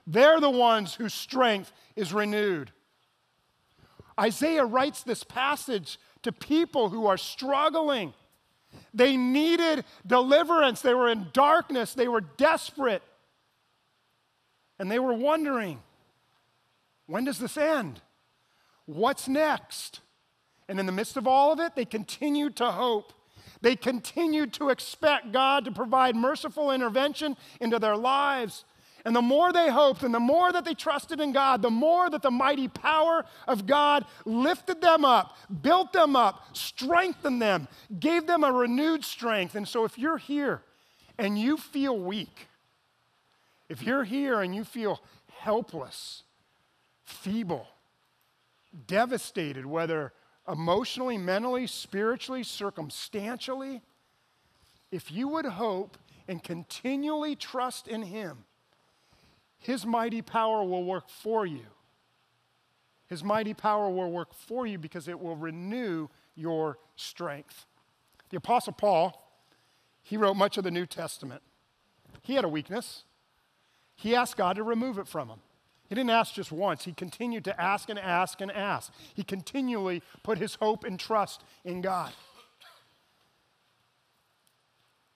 they're 0.06 0.42
the 0.42 0.50
ones 0.50 0.96
whose 0.96 1.14
strength 1.14 1.72
is 1.96 2.12
renewed. 2.12 2.72
Isaiah 4.20 4.66
writes 4.66 5.04
this 5.04 5.24
passage 5.24 6.00
to 6.22 6.32
people 6.32 6.90
who 6.90 7.08
are 7.08 7.18
struggling 7.18 8.14
they 8.94 9.18
needed 9.18 9.86
deliverance. 10.06 10.82
They 10.82 10.94
were 10.94 11.10
in 11.10 11.28
darkness. 11.34 11.94
They 11.94 12.08
were 12.08 12.22
desperate. 12.22 13.04
And 14.80 14.90
they 14.90 15.00
were 15.00 15.14
wondering 15.14 15.82
when 17.06 17.26
does 17.26 17.40
this 17.40 17.58
end? 17.58 18.02
What's 18.86 19.28
next? 19.28 20.00
And 20.70 20.80
in 20.80 20.86
the 20.86 20.92
midst 20.92 21.18
of 21.18 21.28
all 21.28 21.52
of 21.52 21.60
it, 21.60 21.76
they 21.76 21.86
continued 21.86 22.56
to 22.58 22.72
hope. 22.72 23.14
They 23.62 23.76
continued 23.76 24.54
to 24.54 24.70
expect 24.70 25.32
God 25.32 25.66
to 25.66 25.72
provide 25.72 26.16
merciful 26.16 26.72
intervention 26.72 27.38
into 27.60 27.80
their 27.80 27.98
lives. 27.98 28.66
And 29.06 29.16
the 29.16 29.22
more 29.22 29.52
they 29.52 29.70
hoped 29.70 30.04
and 30.04 30.14
the 30.14 30.20
more 30.20 30.52
that 30.52 30.64
they 30.64 30.74
trusted 30.74 31.20
in 31.20 31.34
God, 31.34 31.62
the 31.62 31.70
more 31.70 32.10
that 32.10 32.22
the 32.22 32.32
mighty 32.32 32.70
power 32.70 33.26
of 33.48 33.68
God 33.68 34.06
lifted 34.26 34.80
them 34.80 35.04
up, 35.04 35.36
built 35.62 35.92
them 35.92 36.16
up, 36.16 36.56
strengthened 36.56 37.42
them, 37.42 37.68
gave 38.00 38.28
them 38.28 38.46
a 38.46 38.52
renewed 38.52 39.04
strength. 39.04 39.56
And 39.56 39.68
so 39.68 39.84
if 39.84 39.98
you're 39.98 40.18
here 40.18 40.62
and 41.18 41.38
you 41.38 41.58
feel 41.58 42.00
weak, 42.00 42.48
if 43.68 43.84
you're 43.84 44.06
here 44.06 44.42
and 44.42 44.56
you 44.56 44.64
feel 44.64 45.02
helpless, 45.40 46.24
feeble, 47.04 47.68
devastated, 48.88 49.66
whether 49.66 50.14
emotionally, 50.48 51.18
mentally, 51.18 51.68
spiritually, 51.68 52.44
circumstantially, 52.44 53.82
if 54.92 55.12
you 55.12 55.28
would 55.28 55.46
hope 55.46 55.98
and 56.28 56.42
continually 56.42 57.36
trust 57.36 57.90
in 57.90 58.04
Him, 58.04 58.46
his 59.64 59.86
mighty 59.86 60.22
power 60.22 60.62
will 60.62 60.84
work 60.84 61.10
for 61.10 61.46
you. 61.46 61.66
His 63.08 63.24
mighty 63.24 63.54
power 63.54 63.90
will 63.90 64.12
work 64.12 64.34
for 64.34 64.68
you 64.68 64.78
because 64.78 65.08
it 65.08 65.18
will 65.18 65.38
renew 65.38 66.10
your 66.36 66.78
strength. 66.98 67.66
The 68.30 68.38
Apostle 68.38 68.74
Paul, 68.74 69.26
he 70.02 70.18
wrote 70.18 70.34
much 70.34 70.58
of 70.58 70.66
the 70.66 70.72
New 70.72 70.86
Testament. 70.86 71.42
He 72.24 72.36
had 72.36 72.44
a 72.44 72.50
weakness. 72.50 73.04
He 73.96 74.14
asked 74.14 74.36
God 74.36 74.58
to 74.58 74.64
remove 74.64 74.98
it 74.98 75.08
from 75.08 75.30
him. 75.30 75.40
He 75.88 75.96
didn't 75.96 76.10
ask 76.10 76.34
just 76.34 76.52
once, 76.52 76.84
he 76.84 76.92
continued 76.92 77.46
to 77.46 77.62
ask 77.62 77.88
and 77.88 77.98
ask 77.98 78.42
and 78.42 78.52
ask. 78.52 78.92
He 79.14 79.24
continually 79.24 80.02
put 80.24 80.40
his 80.40 80.56
hope 80.56 80.84
and 80.84 81.00
trust 81.00 81.42
in 81.64 81.80
God. 81.80 82.12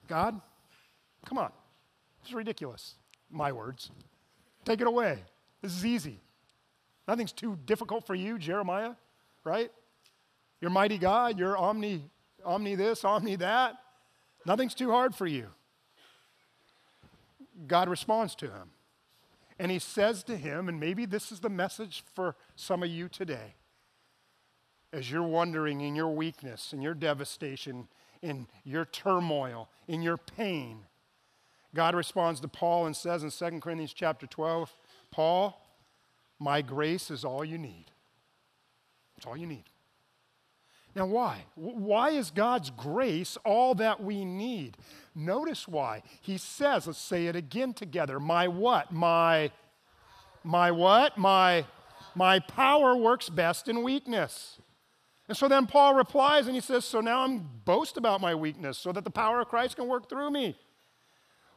God, 0.07 0.39
come 1.25 1.37
on. 1.37 1.51
This 2.21 2.29
is 2.29 2.35
ridiculous. 2.35 2.95
My 3.29 3.51
words. 3.51 3.91
Take 4.67 4.81
it 4.81 4.87
away. 4.87 5.19
This 5.61 5.71
is 5.71 5.85
easy. 5.85 6.19
Nothing's 7.07 7.31
too 7.31 7.57
difficult 7.63 8.05
for 8.05 8.13
you, 8.13 8.37
Jeremiah, 8.37 8.95
right? 9.45 9.71
You're 10.59 10.71
mighty 10.71 10.97
God, 10.97 11.39
you're 11.39 11.55
omni, 11.55 12.03
omni 12.43 12.75
this, 12.75 13.05
omni 13.05 13.37
that. 13.37 13.75
Nothing's 14.45 14.75
too 14.75 14.91
hard 14.91 15.15
for 15.15 15.25
you. 15.25 15.47
God 17.65 17.87
responds 17.87 18.35
to 18.35 18.47
him. 18.47 18.71
And 19.57 19.71
he 19.71 19.79
says 19.79 20.21
to 20.25 20.35
him, 20.35 20.67
and 20.67 20.81
maybe 20.81 21.05
this 21.05 21.31
is 21.31 21.39
the 21.39 21.49
message 21.49 22.03
for 22.13 22.35
some 22.57 22.83
of 22.83 22.89
you 22.89 23.07
today, 23.07 23.55
as 24.91 25.09
you're 25.09 25.23
wondering 25.23 25.79
in 25.79 25.95
your 25.95 26.09
weakness, 26.09 26.73
in 26.73 26.81
your 26.81 26.93
devastation, 26.93 27.87
in 28.21 28.47
your 28.65 28.83
turmoil, 28.83 29.69
in 29.87 30.01
your 30.01 30.17
pain, 30.17 30.86
God 31.77 31.93
responds 31.93 32.39
to 32.39 32.47
Paul 32.47 32.87
and 32.87 32.95
says 32.95 33.21
in 33.21 33.29
2 33.29 33.59
Corinthians 33.59 33.93
chapter 33.93 34.25
12, 34.25 34.75
Paul, 35.11 35.63
my 36.39 36.63
grace 36.63 37.11
is 37.11 37.23
all 37.23 37.45
you 37.45 37.59
need. 37.59 37.85
It's 39.15 39.27
all 39.27 39.37
you 39.37 39.45
need. 39.45 39.65
Now, 40.95 41.05
why? 41.05 41.45
Why 41.53 42.09
is 42.09 42.31
God's 42.31 42.71
grace 42.71 43.37
all 43.45 43.75
that 43.75 44.01
we 44.01 44.25
need? 44.25 44.75
Notice 45.13 45.67
why. 45.67 46.01
He 46.19 46.39
says, 46.39 46.87
let's 46.87 46.97
say 46.97 47.27
it 47.27 47.35
again 47.35 47.75
together. 47.75 48.19
My 48.19 48.47
what? 48.47 48.91
My 48.91 49.51
my 50.43 50.71
what? 50.71 51.15
My 51.15 51.63
my 52.15 52.39
power 52.39 52.97
works 52.97 53.29
best 53.29 53.67
in 53.67 53.83
weakness. 53.83 54.57
And 55.27 55.37
so 55.37 55.47
then 55.47 55.67
Paul 55.67 55.93
replies 55.93 56.47
and 56.47 56.55
he 56.55 56.61
says, 56.61 56.85
So 56.85 57.01
now 57.01 57.21
I'm 57.21 57.47
boast 57.65 57.97
about 57.97 58.19
my 58.19 58.33
weakness 58.33 58.79
so 58.79 58.91
that 58.93 59.03
the 59.03 59.11
power 59.11 59.41
of 59.41 59.47
Christ 59.47 59.75
can 59.75 59.87
work 59.87 60.09
through 60.09 60.31
me. 60.31 60.57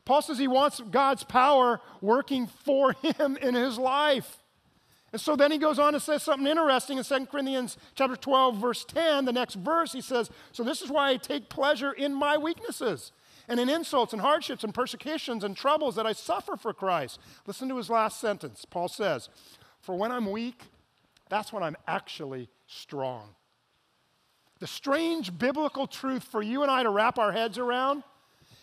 Paul 0.04 0.22
says 0.22 0.38
he 0.38 0.48
wants 0.48 0.80
God's 0.90 1.24
power 1.24 1.80
working 2.00 2.46
for 2.46 2.92
him 3.02 3.36
in 3.36 3.54
his 3.54 3.78
life. 3.78 4.38
And 5.12 5.20
so 5.20 5.34
then 5.34 5.50
he 5.50 5.58
goes 5.58 5.78
on 5.78 5.92
to 5.92 6.00
say 6.00 6.18
something 6.18 6.46
interesting 6.46 6.98
in 6.98 7.04
2 7.04 7.26
Corinthians 7.26 7.76
chapter 7.94 8.16
12, 8.16 8.56
verse 8.56 8.84
10. 8.84 9.24
The 9.24 9.32
next 9.32 9.54
verse, 9.54 9.92
he 9.92 10.00
says, 10.00 10.30
So 10.52 10.62
this 10.62 10.82
is 10.82 10.90
why 10.90 11.10
I 11.10 11.16
take 11.16 11.48
pleasure 11.48 11.92
in 11.92 12.14
my 12.14 12.36
weaknesses 12.36 13.10
and 13.48 13.58
in 13.58 13.68
insults 13.68 14.12
and 14.12 14.22
hardships 14.22 14.62
and 14.62 14.72
persecutions 14.72 15.42
and 15.42 15.56
troubles 15.56 15.96
that 15.96 16.06
I 16.06 16.12
suffer 16.12 16.56
for 16.56 16.72
Christ. 16.72 17.18
Listen 17.46 17.68
to 17.68 17.76
his 17.76 17.90
last 17.90 18.20
sentence. 18.20 18.64
Paul 18.64 18.86
says, 18.86 19.28
For 19.80 19.96
when 19.96 20.12
I'm 20.12 20.30
weak, 20.30 20.62
that's 21.28 21.52
when 21.52 21.64
I'm 21.64 21.76
actually 21.88 22.48
strong. 22.68 23.34
The 24.60 24.68
strange 24.68 25.36
biblical 25.36 25.88
truth 25.88 26.22
for 26.22 26.42
you 26.42 26.62
and 26.62 26.70
I 26.70 26.84
to 26.84 26.90
wrap 26.90 27.18
our 27.18 27.32
heads 27.32 27.58
around 27.58 28.04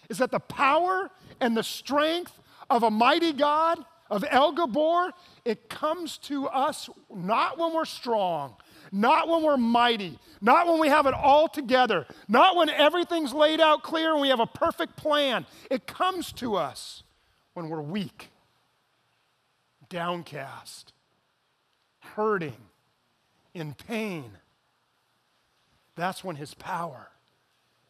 is 0.10 0.18
that 0.20 0.32
the 0.32 0.40
power 0.40 1.10
and 1.40 1.56
the 1.56 1.64
strength 1.64 2.40
of 2.70 2.84
a 2.84 2.92
mighty 2.92 3.34
God, 3.34 3.84
of 4.10 4.24
El 4.30 4.54
Gabor, 4.54 5.12
it 5.44 5.70
comes 5.70 6.18
to 6.20 6.48
us 6.48 6.90
not 7.14 7.58
when 7.58 7.74
we're 7.74 7.86
strong, 7.86 8.56
not 8.92 9.28
when 9.28 9.44
we're 9.44 9.58
mighty, 9.58 10.18
not 10.42 10.68
when 10.68 10.80
we 10.80 10.88
have 10.88 11.06
it 11.06 11.14
all 11.14 11.48
together, 11.48 12.06
not 12.28 12.56
when 12.56 12.70
everything's 12.70 13.34
laid 13.34 13.60
out 13.60 13.84
clear 13.84 14.14
and 14.14 14.22
we 14.22 14.30
have 14.30 14.40
a 14.40 14.48
perfect 14.48 14.96
plan. 14.96 15.46
It 15.70 15.88
comes 15.88 16.32
to 16.34 16.56
us 16.56 17.04
when 17.54 17.70
we're 17.70 17.82
weak, 17.82 18.30
downcast, 19.90 20.94
hurting, 22.00 22.56
in 23.54 23.74
pain. 23.74 24.32
That's 25.96 26.24
when 26.24 26.36
His 26.36 26.54
power 26.54 27.10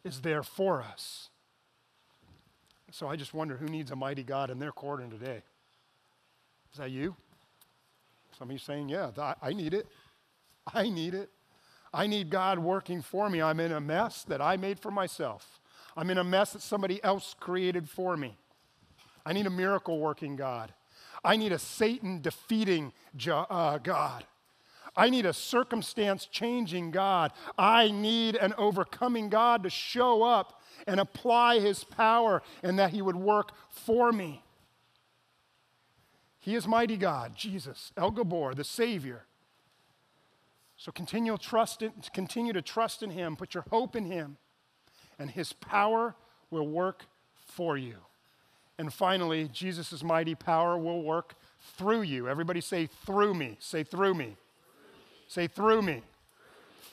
is 0.02 0.22
there 0.22 0.42
for 0.42 0.82
us. 0.82 1.28
So 2.98 3.06
I 3.06 3.14
just 3.14 3.32
wonder 3.32 3.56
who 3.56 3.66
needs 3.66 3.92
a 3.92 3.96
mighty 3.96 4.24
God 4.24 4.50
in 4.50 4.58
their 4.58 4.72
corner 4.72 5.06
today? 5.06 5.40
Is 6.72 6.78
that 6.78 6.90
you? 6.90 7.14
Some 8.36 8.48
of 8.48 8.52
you 8.52 8.58
saying, 8.58 8.88
Yeah, 8.88 9.12
I 9.40 9.52
need 9.52 9.72
it. 9.72 9.86
I 10.74 10.88
need 10.88 11.14
it. 11.14 11.30
I 11.94 12.08
need 12.08 12.28
God 12.28 12.58
working 12.58 13.00
for 13.00 13.30
me. 13.30 13.40
I'm 13.40 13.60
in 13.60 13.70
a 13.70 13.80
mess 13.80 14.24
that 14.24 14.42
I 14.42 14.56
made 14.56 14.80
for 14.80 14.90
myself. 14.90 15.60
I'm 15.96 16.10
in 16.10 16.18
a 16.18 16.24
mess 16.24 16.54
that 16.54 16.62
somebody 16.62 17.02
else 17.04 17.36
created 17.38 17.88
for 17.88 18.16
me. 18.16 18.36
I 19.24 19.32
need 19.32 19.46
a 19.46 19.50
miracle 19.50 20.00
working 20.00 20.34
God. 20.34 20.74
I 21.24 21.36
need 21.36 21.52
a 21.52 21.58
Satan 21.60 22.20
defeating 22.20 22.92
uh, 23.28 23.78
God. 23.78 24.24
I 24.96 25.08
need 25.08 25.24
a 25.24 25.32
circumstance 25.32 26.26
changing 26.26 26.90
God. 26.90 27.30
I 27.56 27.92
need 27.92 28.34
an 28.34 28.54
overcoming 28.58 29.28
God 29.28 29.62
to 29.62 29.70
show 29.70 30.24
up 30.24 30.57
and 30.88 30.98
apply 30.98 31.60
his 31.60 31.84
power 31.84 32.42
and 32.62 32.78
that 32.78 32.90
he 32.90 33.02
would 33.02 33.14
work 33.14 33.52
for 33.70 34.10
me. 34.10 34.42
He 36.40 36.54
is 36.54 36.66
mighty 36.66 36.96
God, 36.96 37.36
Jesus, 37.36 37.92
El 37.96 38.10
Gabor, 38.10 38.54
the 38.54 38.64
Savior. 38.64 39.26
So 40.78 40.90
continue, 40.90 41.36
trust 41.36 41.82
in, 41.82 41.92
continue 42.14 42.54
to 42.54 42.62
trust 42.62 43.02
in 43.02 43.10
him, 43.10 43.36
put 43.36 43.52
your 43.52 43.64
hope 43.70 43.94
in 43.94 44.06
him, 44.06 44.38
and 45.18 45.30
his 45.30 45.52
power 45.52 46.14
will 46.50 46.66
work 46.66 47.04
for 47.34 47.76
you. 47.76 47.96
And 48.78 48.92
finally, 48.92 49.48
Jesus' 49.52 50.02
mighty 50.02 50.34
power 50.34 50.78
will 50.78 51.02
work 51.02 51.34
through 51.76 52.02
you. 52.02 52.28
Everybody 52.28 52.60
say, 52.60 52.88
through 53.04 53.34
me. 53.34 53.56
Say, 53.58 53.82
through 53.82 54.14
me. 54.14 54.36
Say, 55.26 55.48
through 55.48 55.82
me. 55.82 56.02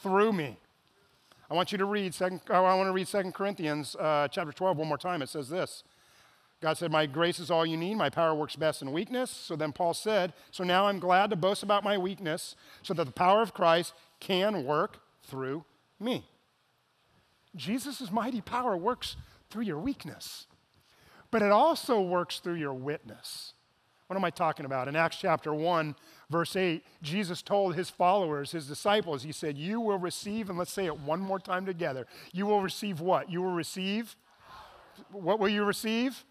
Through 0.01 0.33
me. 0.33 0.57
I 1.49 1.53
want 1.53 1.71
you 1.71 1.77
to 1.77 1.85
read, 1.85 2.13
second, 2.13 2.41
I 2.49 2.59
want 2.59 2.87
to 2.87 2.91
read 2.91 3.07
2 3.07 3.31
Corinthians 3.31 3.95
uh, 3.99 4.27
chapter 4.29 4.51
12 4.51 4.77
one 4.77 4.87
more 4.87 4.97
time. 4.97 5.21
It 5.21 5.29
says 5.29 5.49
this. 5.49 5.83
God 6.61 6.77
said, 6.77 6.91
My 6.91 7.05
grace 7.05 7.39
is 7.39 7.51
all 7.51 7.65
you 7.65 7.77
need. 7.77 7.95
My 7.95 8.09
power 8.09 8.33
works 8.33 8.55
best 8.55 8.81
in 8.81 8.91
weakness. 8.91 9.29
So 9.29 9.55
then 9.55 9.71
Paul 9.71 9.93
said, 9.93 10.33
So 10.51 10.63
now 10.63 10.87
I'm 10.87 10.99
glad 10.99 11.29
to 11.29 11.35
boast 11.35 11.61
about 11.61 11.83
my 11.83 11.97
weakness 11.97 12.55
so 12.81 12.93
that 12.95 13.05
the 13.05 13.11
power 13.11 13.41
of 13.41 13.53
Christ 13.53 13.93
can 14.19 14.65
work 14.65 14.99
through 15.23 15.65
me. 15.99 16.25
Jesus' 17.55 18.11
mighty 18.11 18.41
power 18.41 18.75
works 18.75 19.15
through 19.49 19.63
your 19.63 19.79
weakness, 19.79 20.47
but 21.31 21.41
it 21.41 21.51
also 21.51 22.01
works 22.01 22.39
through 22.39 22.55
your 22.55 22.73
witness. 22.73 23.53
What 24.07 24.17
am 24.17 24.25
I 24.25 24.29
talking 24.29 24.65
about? 24.65 24.87
In 24.87 24.95
Acts 24.95 25.17
chapter 25.17 25.53
1, 25.53 25.95
verse 26.29 26.55
8, 26.55 26.83
Jesus 27.01 27.41
told 27.41 27.75
his 27.75 27.89
followers, 27.89 28.51
his 28.51 28.67
disciples, 28.67 29.23
He 29.23 29.31
said, 29.31 29.57
You 29.57 29.79
will 29.79 29.97
receive, 29.97 30.49
and 30.49 30.57
let's 30.57 30.71
say 30.71 30.85
it 30.85 30.99
one 30.99 31.19
more 31.19 31.39
time 31.39 31.65
together. 31.65 32.07
You 32.31 32.45
will 32.45 32.61
receive 32.61 33.01
what? 33.01 33.29
You 33.29 33.41
will 33.41 33.53
receive. 33.53 34.15
What 35.11 35.39
will 35.39 35.49
you 35.49 35.63
receive? 35.63 36.23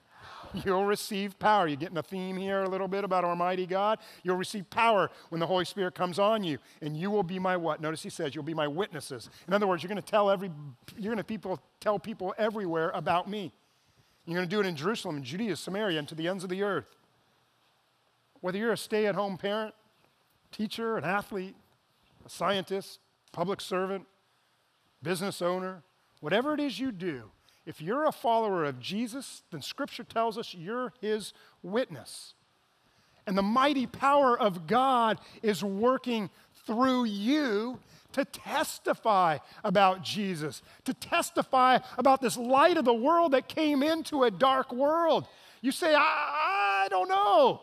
You'll 0.64 0.84
receive 0.84 1.38
power. 1.38 1.66
You're 1.66 1.76
getting 1.76 1.98
a 1.98 2.02
theme 2.02 2.36
here 2.36 2.62
a 2.62 2.68
little 2.68 2.86
bit 2.86 3.02
about 3.02 3.24
Almighty 3.24 3.66
God. 3.66 3.98
You'll 4.22 4.36
receive 4.36 4.68
power 4.70 5.10
when 5.30 5.40
the 5.40 5.46
Holy 5.46 5.64
Spirit 5.64 5.94
comes 5.94 6.18
on 6.18 6.44
you, 6.44 6.58
and 6.80 6.96
you 6.96 7.10
will 7.10 7.22
be 7.22 7.38
my 7.38 7.56
what? 7.56 7.80
Notice 7.80 8.02
he 8.02 8.10
says, 8.10 8.34
you'll 8.34 8.44
be 8.44 8.54
my 8.54 8.68
witnesses. 8.68 9.30
In 9.48 9.54
other 9.54 9.66
words, 9.66 9.82
you're 9.82 9.88
going 9.88 10.00
to 10.00 10.10
tell 10.10 10.30
every, 10.30 10.50
you're 10.96 11.12
going 11.12 11.18
to 11.18 11.24
people 11.24 11.60
tell 11.80 11.98
people 11.98 12.34
everywhere 12.38 12.90
about 12.94 13.28
me. 13.28 13.52
You're 14.26 14.36
going 14.36 14.48
to 14.48 14.54
do 14.54 14.60
it 14.60 14.66
in 14.66 14.76
Jerusalem, 14.76 15.22
Judea, 15.22 15.56
Samaria, 15.56 15.98
and 15.98 16.08
to 16.08 16.14
the 16.14 16.28
ends 16.28 16.44
of 16.44 16.50
the 16.50 16.62
earth. 16.62 16.96
Whether 18.40 18.58
you're 18.58 18.72
a 18.72 18.76
stay-at-home 18.76 19.38
parent, 19.38 19.74
teacher, 20.54 20.96
an 20.96 21.04
athlete, 21.04 21.56
a 22.24 22.28
scientist, 22.28 23.00
public 23.32 23.60
servant, 23.60 24.06
business 25.02 25.42
owner, 25.42 25.82
whatever 26.20 26.54
it 26.54 26.60
is 26.60 26.78
you 26.78 26.92
do, 26.92 27.24
if 27.66 27.80
you're 27.80 28.04
a 28.04 28.12
follower 28.12 28.64
of 28.64 28.78
Jesus, 28.78 29.42
then 29.50 29.62
Scripture 29.62 30.04
tells 30.04 30.38
us 30.38 30.54
you're 30.54 30.92
his 31.00 31.32
witness. 31.62 32.34
And 33.26 33.36
the 33.38 33.42
mighty 33.42 33.86
power 33.86 34.38
of 34.38 34.66
God 34.66 35.18
is 35.42 35.64
working 35.64 36.30
through 36.66 37.04
you 37.04 37.80
to 38.12 38.24
testify 38.24 39.38
about 39.64 40.02
Jesus, 40.02 40.62
to 40.84 40.94
testify 40.94 41.78
about 41.98 42.20
this 42.20 42.36
light 42.36 42.76
of 42.76 42.84
the 42.84 42.94
world 42.94 43.32
that 43.32 43.48
came 43.48 43.82
into 43.82 44.24
a 44.24 44.30
dark 44.30 44.72
world. 44.72 45.26
You 45.62 45.72
say, 45.72 45.94
I, 45.94 46.84
I 46.84 46.88
don't 46.90 47.08
know. 47.08 47.62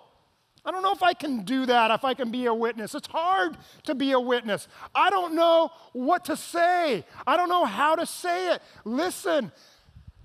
I 0.63 0.71
don't 0.71 0.83
know 0.83 0.91
if 0.91 1.01
I 1.01 1.13
can 1.13 1.43
do 1.43 1.65
that, 1.65 1.89
if 1.89 2.05
I 2.05 2.13
can 2.13 2.29
be 2.29 2.45
a 2.45 2.53
witness. 2.53 2.93
It's 2.93 3.07
hard 3.07 3.57
to 3.85 3.95
be 3.95 4.11
a 4.11 4.19
witness. 4.19 4.67
I 4.93 5.09
don't 5.09 5.33
know 5.35 5.71
what 5.93 6.25
to 6.25 6.37
say. 6.37 7.03
I 7.25 7.35
don't 7.35 7.49
know 7.49 7.65
how 7.65 7.95
to 7.95 8.05
say 8.05 8.53
it. 8.53 8.61
Listen, 8.85 9.51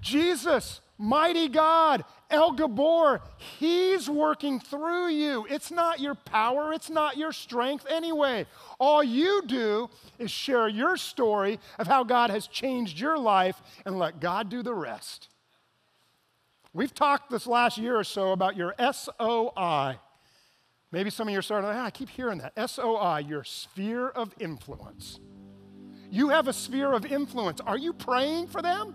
Jesus, 0.02 0.82
mighty 0.98 1.48
God, 1.48 2.04
El 2.30 2.54
Gibbor, 2.54 3.20
He's 3.58 4.10
working 4.10 4.60
through 4.60 5.08
you. 5.08 5.46
It's 5.48 5.70
not 5.70 6.00
your 6.00 6.14
power, 6.14 6.74
it's 6.74 6.90
not 6.90 7.16
your 7.16 7.32
strength 7.32 7.86
anyway. 7.88 8.44
All 8.78 9.02
you 9.02 9.42
do 9.46 9.88
is 10.18 10.30
share 10.30 10.68
your 10.68 10.98
story 10.98 11.58
of 11.78 11.86
how 11.86 12.04
God 12.04 12.28
has 12.28 12.46
changed 12.46 13.00
your 13.00 13.18
life 13.18 13.62
and 13.86 13.98
let 13.98 14.20
God 14.20 14.50
do 14.50 14.62
the 14.62 14.74
rest. 14.74 15.30
We've 16.74 16.92
talked 16.92 17.30
this 17.30 17.46
last 17.46 17.78
year 17.78 17.98
or 17.98 18.04
so 18.04 18.32
about 18.32 18.54
your 18.54 18.74
SOI. 18.78 19.96
Maybe 20.96 21.10
some 21.10 21.28
of 21.28 21.32
you 21.32 21.38
are 21.40 21.42
starting, 21.42 21.68
ah, 21.68 21.84
I 21.84 21.90
keep 21.90 22.08
hearing 22.08 22.38
that. 22.38 22.70
SOI, 22.70 23.18
your 23.18 23.44
sphere 23.44 24.08
of 24.08 24.34
influence. 24.40 25.20
You 26.10 26.30
have 26.30 26.48
a 26.48 26.54
sphere 26.54 26.90
of 26.90 27.04
influence. 27.04 27.60
Are 27.60 27.76
you 27.76 27.92
praying 27.92 28.46
for 28.46 28.62
them? 28.62 28.94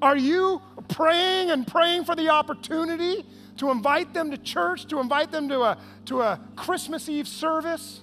Are 0.00 0.16
you 0.16 0.62
praying 0.88 1.50
and 1.50 1.66
praying 1.66 2.06
for 2.06 2.16
the 2.16 2.30
opportunity 2.30 3.26
to 3.58 3.70
invite 3.70 4.14
them 4.14 4.30
to 4.30 4.38
church, 4.38 4.86
to 4.86 5.00
invite 5.00 5.30
them 5.30 5.50
to 5.50 5.60
a, 5.60 5.78
to 6.06 6.22
a 6.22 6.40
Christmas 6.56 7.10
Eve 7.10 7.28
service? 7.28 8.00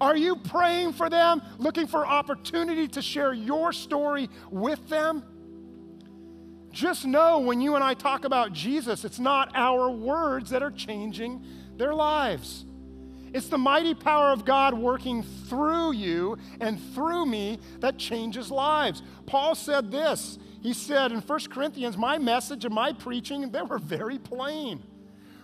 Are 0.00 0.16
you 0.16 0.36
praying 0.36 0.94
for 0.94 1.10
them, 1.10 1.42
looking 1.58 1.86
for 1.86 2.06
opportunity 2.06 2.88
to 2.88 3.02
share 3.02 3.34
your 3.34 3.74
story 3.74 4.30
with 4.50 4.88
them? 4.88 5.22
Just 6.72 7.04
know 7.04 7.40
when 7.40 7.60
you 7.60 7.74
and 7.74 7.84
I 7.84 7.92
talk 7.92 8.24
about 8.24 8.54
Jesus, 8.54 9.04
it's 9.04 9.18
not 9.18 9.50
our 9.54 9.90
words 9.90 10.48
that 10.48 10.62
are 10.62 10.70
changing 10.70 11.44
their 11.80 11.94
lives. 11.94 12.64
It's 13.32 13.48
the 13.48 13.58
mighty 13.58 13.94
power 13.94 14.30
of 14.30 14.44
God 14.44 14.74
working 14.74 15.22
through 15.22 15.92
you 15.92 16.36
and 16.60 16.80
through 16.94 17.26
me 17.26 17.58
that 17.80 17.96
changes 17.96 18.50
lives. 18.50 19.02
Paul 19.26 19.54
said 19.54 19.90
this 19.90 20.38
he 20.60 20.74
said 20.74 21.10
in 21.10 21.20
1 21.20 21.40
Corinthians, 21.50 21.96
My 21.96 22.18
message 22.18 22.64
and 22.64 22.74
my 22.74 22.92
preaching, 22.92 23.50
they 23.50 23.62
were 23.62 23.78
very 23.78 24.18
plain. 24.18 24.82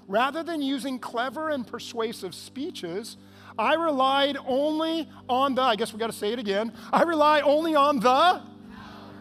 Rather 0.07 0.43
than 0.43 0.63
using 0.63 0.99
clever 0.99 1.49
and 1.49 1.67
persuasive 1.67 2.35
speeches, 2.35 3.17
I 3.59 3.75
relied 3.75 4.37
only 4.47 5.09
on 5.29 5.55
the, 5.55 5.63
I 5.63 5.75
guess 5.75 5.93
we 5.93 5.99
got 5.99 6.09
to 6.09 6.17
say 6.17 6.33
it 6.33 6.39
again. 6.39 6.73
I 6.93 7.03
rely 7.03 7.41
only 7.41 7.75
on 7.75 7.99
the, 7.99 8.43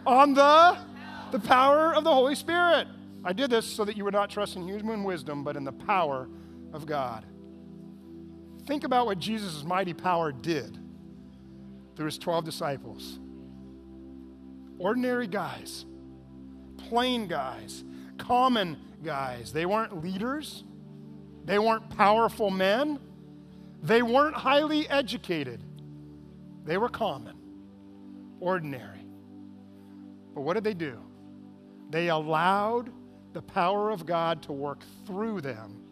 on 0.06 0.34
the, 0.34 0.78
the 1.32 1.40
power 1.40 1.96
of 1.96 2.04
the 2.04 2.14
Holy 2.14 2.36
Spirit. 2.36 2.88
I 3.24 3.32
did 3.32 3.50
this 3.50 3.66
so 3.66 3.86
that 3.86 3.96
you 3.96 4.04
would 4.04 4.14
not 4.14 4.30
trust 4.30 4.58
in 4.58 4.68
human 4.68 5.04
wisdom, 5.06 5.44
but 5.44 5.56
in 5.56 5.64
the 5.64 5.72
power 5.72 6.28
of 6.76 6.86
God. 6.86 7.26
Think 8.68 8.84
about 8.84 9.06
what 9.06 9.20
Jesus' 9.20 9.64
mighty 9.64 9.94
power 9.94 10.32
did 10.32 10.78
through 11.96 12.06
his 12.06 12.18
12 12.18 12.46
disciples. 12.46 13.20
Ordinary 14.78 15.28
guys, 15.28 15.86
plain 16.90 17.28
guys, 17.28 17.84
common 18.18 18.78
guys. 19.04 19.54
They 19.54 19.66
weren't 19.66 20.04
leaders, 20.04 20.64
they 21.46 21.60
weren't 21.60 21.90
powerful 21.90 22.50
men, 22.50 23.00
they 23.82 24.02
weren't 24.02 24.36
highly 24.36 24.90
educated. 24.90 25.64
They 26.66 26.78
were 26.78 26.90
common, 26.90 27.38
ordinary. 28.40 29.06
But 30.34 30.42
what 30.42 30.56
did 30.56 30.64
they 30.64 30.74
do? 30.74 30.98
They 31.92 32.10
allowed 32.10 32.92
the 33.34 33.44
power 33.44 33.92
of 33.92 34.06
God 34.06 34.42
to 34.44 34.52
work 34.52 34.84
through 35.06 35.42
them. 35.42 35.85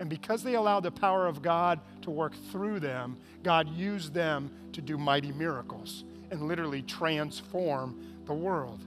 And 0.00 0.08
because 0.08 0.42
they 0.42 0.54
allowed 0.54 0.80
the 0.80 0.90
power 0.90 1.26
of 1.26 1.42
God 1.42 1.80
to 2.02 2.10
work 2.10 2.34
through 2.52 2.80
them, 2.80 3.16
God 3.42 3.68
used 3.68 4.14
them 4.14 4.50
to 4.72 4.80
do 4.80 4.96
mighty 4.96 5.32
miracles 5.32 6.04
and 6.30 6.42
literally 6.42 6.82
transform 6.82 8.00
the 8.26 8.34
world. 8.34 8.84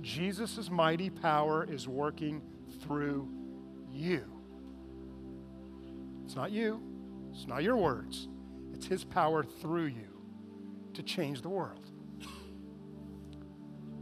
Jesus' 0.00 0.70
mighty 0.70 1.10
power 1.10 1.66
is 1.68 1.88
working 1.88 2.40
through 2.80 3.28
you. 3.92 4.24
It's 6.24 6.36
not 6.36 6.50
you, 6.50 6.80
it's 7.32 7.46
not 7.46 7.62
your 7.62 7.76
words, 7.76 8.28
it's 8.72 8.86
His 8.86 9.04
power 9.04 9.44
through 9.44 9.86
you 9.86 10.22
to 10.94 11.02
change 11.02 11.42
the 11.42 11.48
world. 11.48 11.86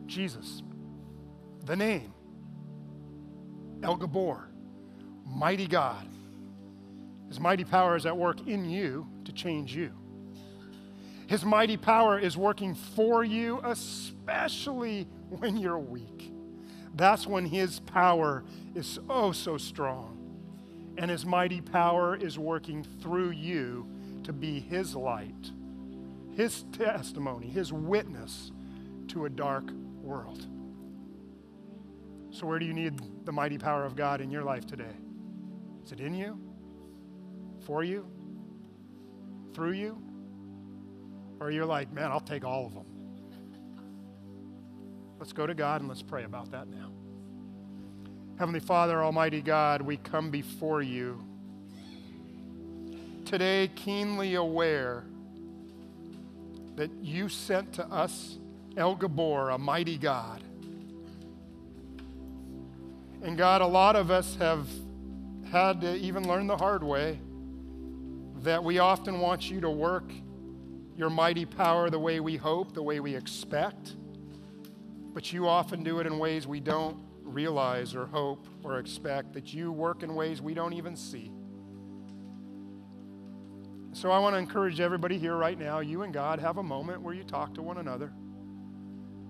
Jesus, 0.07 0.62
the 1.64 1.74
name, 1.74 2.12
El 3.83 3.96
Gibbor, 3.96 4.44
mighty 5.26 5.66
God. 5.66 6.06
His 7.28 7.40
mighty 7.40 7.64
power 7.64 7.96
is 7.96 8.06
at 8.06 8.16
work 8.16 8.46
in 8.46 8.68
you 8.68 9.06
to 9.24 9.32
change 9.32 9.74
you. 9.74 9.92
His 11.26 11.44
mighty 11.44 11.76
power 11.76 12.18
is 12.18 12.37
working 12.37 12.74
for 12.74 13.24
you, 13.24 13.60
especially 13.64 15.08
when 15.31 15.56
you're 15.56 15.79
weak. 15.79 16.33
That's 16.94 17.27
when 17.27 17.46
His 17.46 17.81
power 17.81 18.44
is 18.75 18.98
oh 19.08 19.33
so 19.33 19.56
strong. 19.56 20.20
And 20.96 21.10
His 21.10 21.25
mighty 21.25 21.60
power 21.60 22.14
is 22.14 22.38
working 22.38 22.85
through 23.00 23.31
you 23.31 23.88
to 24.25 24.33
be 24.33 24.60
His 24.60 24.94
light, 24.94 25.50
His 26.37 26.64
testimony, 26.72 27.48
His 27.48 27.72
witness 27.72 28.52
to 29.08 29.25
a 29.25 29.31
dark 29.31 29.70
world. 30.02 30.46
So, 32.31 32.46
where 32.46 32.58
do 32.58 32.66
you 32.66 32.75
need 32.75 33.00
the 33.25 33.33
mighty 33.33 33.58
power 33.58 33.85
of 33.85 33.96
God 33.96 34.20
in 34.20 34.31
your 34.31 34.42
life 34.42 34.66
today? 34.66 34.96
Is 35.85 35.92
it 35.92 36.00
in 36.00 36.14
you? 36.14 36.38
For 37.66 37.85
you? 37.85 38.06
Through 39.52 39.72
you? 39.72 40.02
Or 41.40 41.50
you're 41.50 41.66
like, 41.66 41.92
man, 41.92 42.10
I'll 42.10 42.20
take 42.20 42.44
all 42.44 42.66
of 42.66 42.74
them. 42.74 42.87
Let's 45.18 45.32
go 45.32 45.46
to 45.46 45.54
God 45.54 45.80
and 45.80 45.88
let's 45.88 46.02
pray 46.02 46.24
about 46.24 46.50
that 46.52 46.68
now. 46.68 46.90
Heavenly 48.38 48.60
Father, 48.60 49.02
Almighty 49.02 49.42
God, 49.42 49.82
we 49.82 49.98
come 49.98 50.30
before 50.30 50.82
you 50.82 51.22
today 53.24 53.70
keenly 53.74 54.35
aware 54.35 55.04
that 56.76 56.90
you 57.02 57.28
sent 57.28 57.74
to 57.74 57.87
us 57.87 58.38
El 58.76 58.96
Gibbor, 58.96 59.54
a 59.54 59.58
mighty 59.58 59.98
God. 59.98 60.42
And 63.22 63.38
God, 63.38 63.60
a 63.60 63.66
lot 63.66 63.96
of 63.96 64.10
us 64.10 64.35
have 64.37 64.66
had 65.55 65.81
to 65.83 65.94
even 65.94 66.27
learn 66.27 66.48
the 66.48 66.57
hard 66.57 66.83
way 66.83 67.21
that 68.42 68.65
we 68.65 68.81
often 68.81 69.21
want 69.21 69.48
you 69.48 69.61
to 69.61 69.71
work 69.71 70.11
your 70.96 71.09
mighty 71.09 71.44
power 71.44 71.90
the 71.90 71.98
way 71.98 72.19
we 72.19 72.37
hope, 72.37 72.75
the 72.75 72.83
way 72.83 72.98
we 72.98 73.15
expect, 73.15 73.94
but 75.13 75.33
you 75.33 75.46
often 75.46 75.85
do 75.85 76.00
it 76.00 76.09
in 76.09 76.19
ways 76.19 76.44
we 76.48 76.59
don't 76.59 76.98
realize 77.23 77.94
or 77.94 78.05
hope 78.07 78.48
or 78.65 78.81
expect, 78.81 79.33
that 79.33 79.55
you 79.55 79.71
work 79.71 80.02
in 80.02 80.17
ways 80.17 80.42
we 80.42 80.55
don't 80.55 80.73
even 80.73 80.96
see. 80.96 81.31
So 83.92 84.11
I 84.11 84.19
want 84.19 84.35
to 84.35 84.38
encourage 84.38 84.81
everybody 84.81 85.19
here 85.19 85.37
right 85.37 85.59
now, 85.59 85.79
you 85.79 86.02
and 86.02 86.13
God 86.13 86.40
have 86.40 86.59
a 86.59 86.65
moment 86.65 87.00
where 87.00 87.15
you 87.15 87.23
talk 87.23 87.55
to 87.55 87.63
one 87.63 87.79
another. 87.79 88.13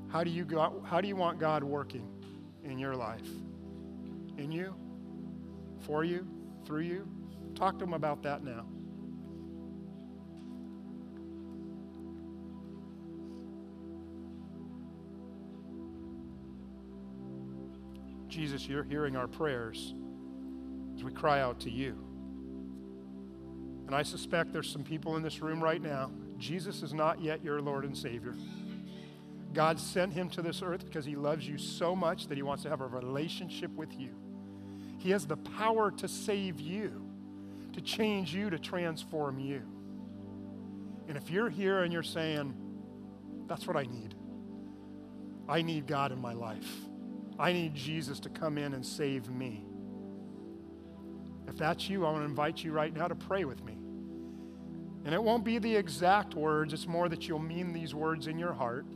How 0.09 0.25
do 0.25 0.31
you, 0.31 0.47
go, 0.47 0.83
how 0.87 1.03
do 1.03 1.09
you 1.09 1.17
want 1.17 1.39
God 1.39 1.63
working 1.63 2.09
in 2.65 2.79
your 2.79 2.97
life? 2.97 3.29
In 4.39 4.51
you? 4.51 4.75
For 5.87 6.05
you? 6.05 6.27
Through 6.65 6.83
you? 6.83 7.09
Talk 7.55 7.79
to 7.79 7.85
them 7.85 7.95
about 7.95 8.23
that 8.23 8.43
now. 8.43 8.67
Jesus, 18.29 18.67
you're 18.67 18.83
hearing 18.83 19.15
our 19.15 19.29
prayers 19.29 19.95
as 20.97 21.05
we 21.05 21.13
cry 21.13 21.41
out 21.41 21.61
to 21.61 21.71
you. 21.71 21.97
And 23.87 23.95
I 23.95 24.03
suspect 24.03 24.53
there's 24.53 24.71
some 24.71 24.83
people 24.83 25.17
in 25.17 25.23
this 25.23 25.41
room 25.41 25.63
right 25.63 25.81
now. 25.81 26.11
Jesus 26.39 26.83
is 26.83 26.93
not 26.93 27.23
yet 27.23 27.45
your 27.45 27.61
Lord 27.61 27.85
and 27.85 27.97
Savior. 27.97 28.35
God 29.53 29.79
sent 29.79 30.13
him 30.13 30.29
to 30.31 30.43
this 30.43 30.63
earth 30.63 30.85
because 30.85 31.05
he 31.05 31.15
loves 31.15 31.47
you 31.47 31.59
so 31.59 31.95
much 31.95 32.27
that 32.27 32.37
he 32.37 32.43
wants 32.43 32.65
to 32.65 32.71
have 32.71 32.81
a 32.81 32.87
relationship 32.87 33.71
with 33.77 33.97
you. 33.99 34.11
He 35.05 35.11
has 35.11 35.27
the 35.27 35.37
power 35.37 35.91
to 35.91 36.09
save 36.09 36.59
you, 36.59 37.07
to 37.75 37.83
change 37.83 38.35
you, 38.35 38.49
to 38.49 38.59
transform 38.59 39.39
you. 39.39 39.61
And 41.07 41.19
if 41.19 41.29
you're 41.29 41.51
here 41.51 41.83
and 41.83 41.93
you're 41.93 42.03
saying, 42.03 42.55
that's 43.47 43.67
what 43.67 43.77
I 43.77 43.83
need, 43.83 44.15
I 45.47 45.61
need 45.61 45.87
God 45.87 46.11
in 46.11 46.19
my 46.19 46.33
life. 46.33 46.71
I 47.39 47.53
need 47.53 47.75
Jesus 47.75 48.19
to 48.21 48.31
come 48.31 48.57
in 48.57 48.73
and 48.73 48.85
save 48.85 49.29
me. 49.29 49.67
If 51.49 51.59
that's 51.59 51.91
you, 51.91 52.07
I 52.07 52.11
want 52.11 52.23
to 52.23 52.25
invite 52.25 52.65
you 52.65 52.73
right 52.73 52.95
now 52.97 53.07
to 53.07 53.15
pray 53.15 53.45
with 53.45 53.63
me. 53.63 53.75
And 55.05 55.15
it 55.15 55.23
won't 55.23 55.45
be 55.45 55.59
the 55.59 55.77
exact 55.77 56.35
words, 56.35 56.73
it's 56.73 56.87
more 56.87 57.11
that 57.11 57.29
you'll 57.29 57.41
mean 57.41 57.75
these 57.75 57.95
words 57.95 58.27
in 58.27 58.39
your 58.39 58.55
heart. 58.55 58.87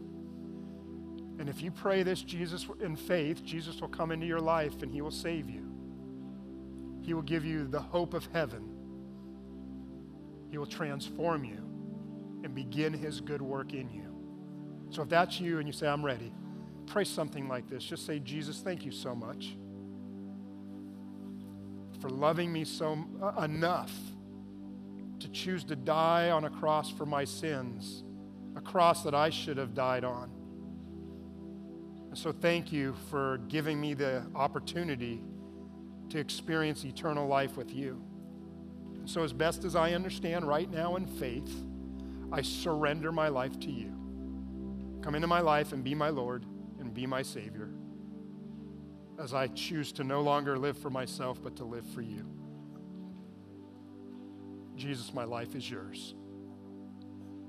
And 1.39 1.51
if 1.51 1.61
you 1.61 1.71
pray 1.71 2.03
this, 2.03 2.23
Jesus, 2.23 2.67
in 2.81 2.97
faith, 2.97 3.45
Jesus 3.45 3.79
will 3.83 3.89
come 3.89 4.11
into 4.11 4.25
your 4.25 4.41
life 4.41 4.81
and 4.81 4.91
he 4.91 5.03
will 5.03 5.11
save 5.11 5.51
you. 5.51 5.68
He 7.09 7.15
will 7.15 7.23
give 7.23 7.43
you 7.43 7.67
the 7.67 7.81
hope 7.81 8.13
of 8.13 8.29
heaven. 8.35 8.69
He 10.51 10.59
will 10.59 10.67
transform 10.67 11.43
you 11.43 11.57
and 12.45 12.55
begin 12.55 12.93
his 12.93 13.23
good 13.23 13.41
work 13.41 13.73
in 13.73 13.89
you. 13.89 14.15
So 14.91 15.01
if 15.01 15.09
that's 15.09 15.41
you 15.41 15.59
and 15.59 15.67
you 15.67 15.73
say, 15.73 15.89
I'm 15.89 16.05
ready, 16.05 16.31
pray 16.85 17.05
something 17.05 17.49
like 17.49 17.67
this. 17.67 17.83
Just 17.83 18.05
say, 18.05 18.19
Jesus, 18.19 18.61
thank 18.61 18.85
you 18.85 18.93
so 18.93 19.15
much 19.15 19.57
for 21.99 22.11
loving 22.11 22.53
me 22.53 22.65
so 22.65 23.03
uh, 23.23 23.41
enough 23.41 23.93
to 25.21 25.31
choose 25.31 25.65
to 25.65 25.77
die 25.77 26.29
on 26.29 26.45
a 26.45 26.51
cross 26.51 26.91
for 26.91 27.07
my 27.07 27.25
sins, 27.25 28.05
a 28.55 28.61
cross 28.61 29.03
that 29.05 29.15
I 29.15 29.31
should 29.31 29.57
have 29.57 29.73
died 29.73 30.05
on. 30.05 30.31
And 32.11 32.19
so 32.19 32.33
thank 32.33 32.71
you 32.71 32.95
for 33.11 33.39
giving 33.49 33.81
me 33.81 33.95
the 33.95 34.27
opportunity 34.35 35.23
to 36.11 36.19
experience 36.19 36.85
eternal 36.85 37.27
life 37.27 37.57
with 37.57 37.75
you. 37.75 38.03
So, 39.05 39.23
as 39.23 39.33
best 39.33 39.65
as 39.65 39.75
I 39.75 39.93
understand 39.93 40.47
right 40.47 40.71
now 40.71 40.97
in 40.97 41.07
faith, 41.07 41.51
I 42.31 42.43
surrender 42.43 43.11
my 43.11 43.29
life 43.29 43.59
to 43.61 43.71
you. 43.71 43.95
Come 45.03 45.15
into 45.15 45.27
my 45.27 45.41
life 45.41 45.73
and 45.73 45.83
be 45.83 45.95
my 45.95 46.11
Lord 46.11 46.45
and 46.79 46.93
be 46.93 47.07
my 47.07 47.23
Savior 47.23 47.71
as 49.19 49.35
I 49.35 49.49
choose 49.49 49.93
to 49.93 50.05
no 50.05 50.21
longer 50.21 50.59
live 50.59 50.79
for 50.79 50.91
myself, 50.91 51.43
but 51.43 51.57
to 51.57 51.65
live 51.65 51.85
for 51.87 52.03
you. 52.03 52.25
Jesus, 54.77 55.13
my 55.13 55.25
life 55.25 55.57
is 55.57 55.69
yours. 55.69 56.15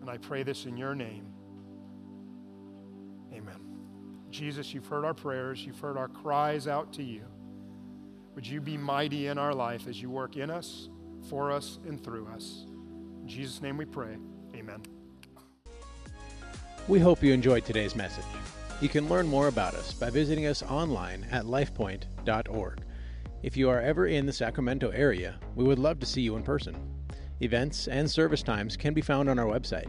And 0.02 0.10
I 0.10 0.18
pray 0.18 0.44
this 0.44 0.66
in 0.66 0.78
your 0.78 0.96
name. 0.96 1.28
Amen. 3.34 3.60
Jesus, 4.32 4.74
you've 4.74 4.88
heard 4.88 5.06
our 5.06 5.14
prayers, 5.14 5.64
you've 5.64 5.80
heard 5.80 5.98
our 5.98 6.08
cries 6.08 6.68
out 6.68 6.94
to 6.94 7.04
you. 7.04 7.26
Would 8.36 8.48
you 8.48 8.62
be 8.62 8.78
mighty 8.78 9.28
in 9.28 9.38
our 9.38 9.54
life 9.54 9.88
as 9.88 10.02
you 10.02 10.10
work 10.10 10.38
in 10.38 10.50
us, 10.50 10.90
for 11.30 11.52
us, 11.52 11.80
and 11.86 12.02
through 12.04 12.28
us? 12.28 12.66
In 13.22 13.28
Jesus' 13.28 13.62
name 13.62 13.78
we 13.78 13.86
pray. 13.86 14.18
Amen. 14.56 14.82
We 16.88 17.00
hope 17.00 17.22
you 17.22 17.34
enjoyed 17.34 17.66
today's 17.66 17.96
message. 17.96 18.26
You 18.82 18.90
can 18.90 19.10
learn 19.10 19.28
more 19.28 19.48
about 19.48 19.76
us 19.76 19.94
by 19.94 20.10
visiting 20.10 20.46
us 20.46 20.64
online 20.64 21.28
at 21.32 21.46
lifepoint.org. 21.46 22.84
If 23.44 23.58
you 23.58 23.70
are 23.70 23.82
ever 23.82 24.08
in 24.08 24.26
the 24.26 24.34
Sacramento 24.34 24.90
area, 24.90 25.40
we 25.56 25.66
would 25.66 25.80
love 25.80 26.00
to 26.00 26.06
see 26.06 26.22
you 26.22 26.36
in 26.36 26.44
person. 26.44 26.76
Events 27.42 27.88
and 27.88 28.10
service 28.10 28.44
times 28.44 28.76
can 28.76 28.94
be 28.94 29.02
found 29.02 29.30
on 29.30 29.40
our 29.40 29.46
website. 29.46 29.88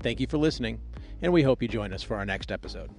Thank 0.00 0.20
you 0.20 0.26
for 0.26 0.38
listening, 0.38 0.80
and 1.22 1.32
we 1.32 1.42
hope 1.42 1.62
you 1.62 1.68
join 1.68 1.92
us 1.92 2.02
for 2.02 2.16
our 2.16 2.26
next 2.26 2.52
episode. 2.52 2.90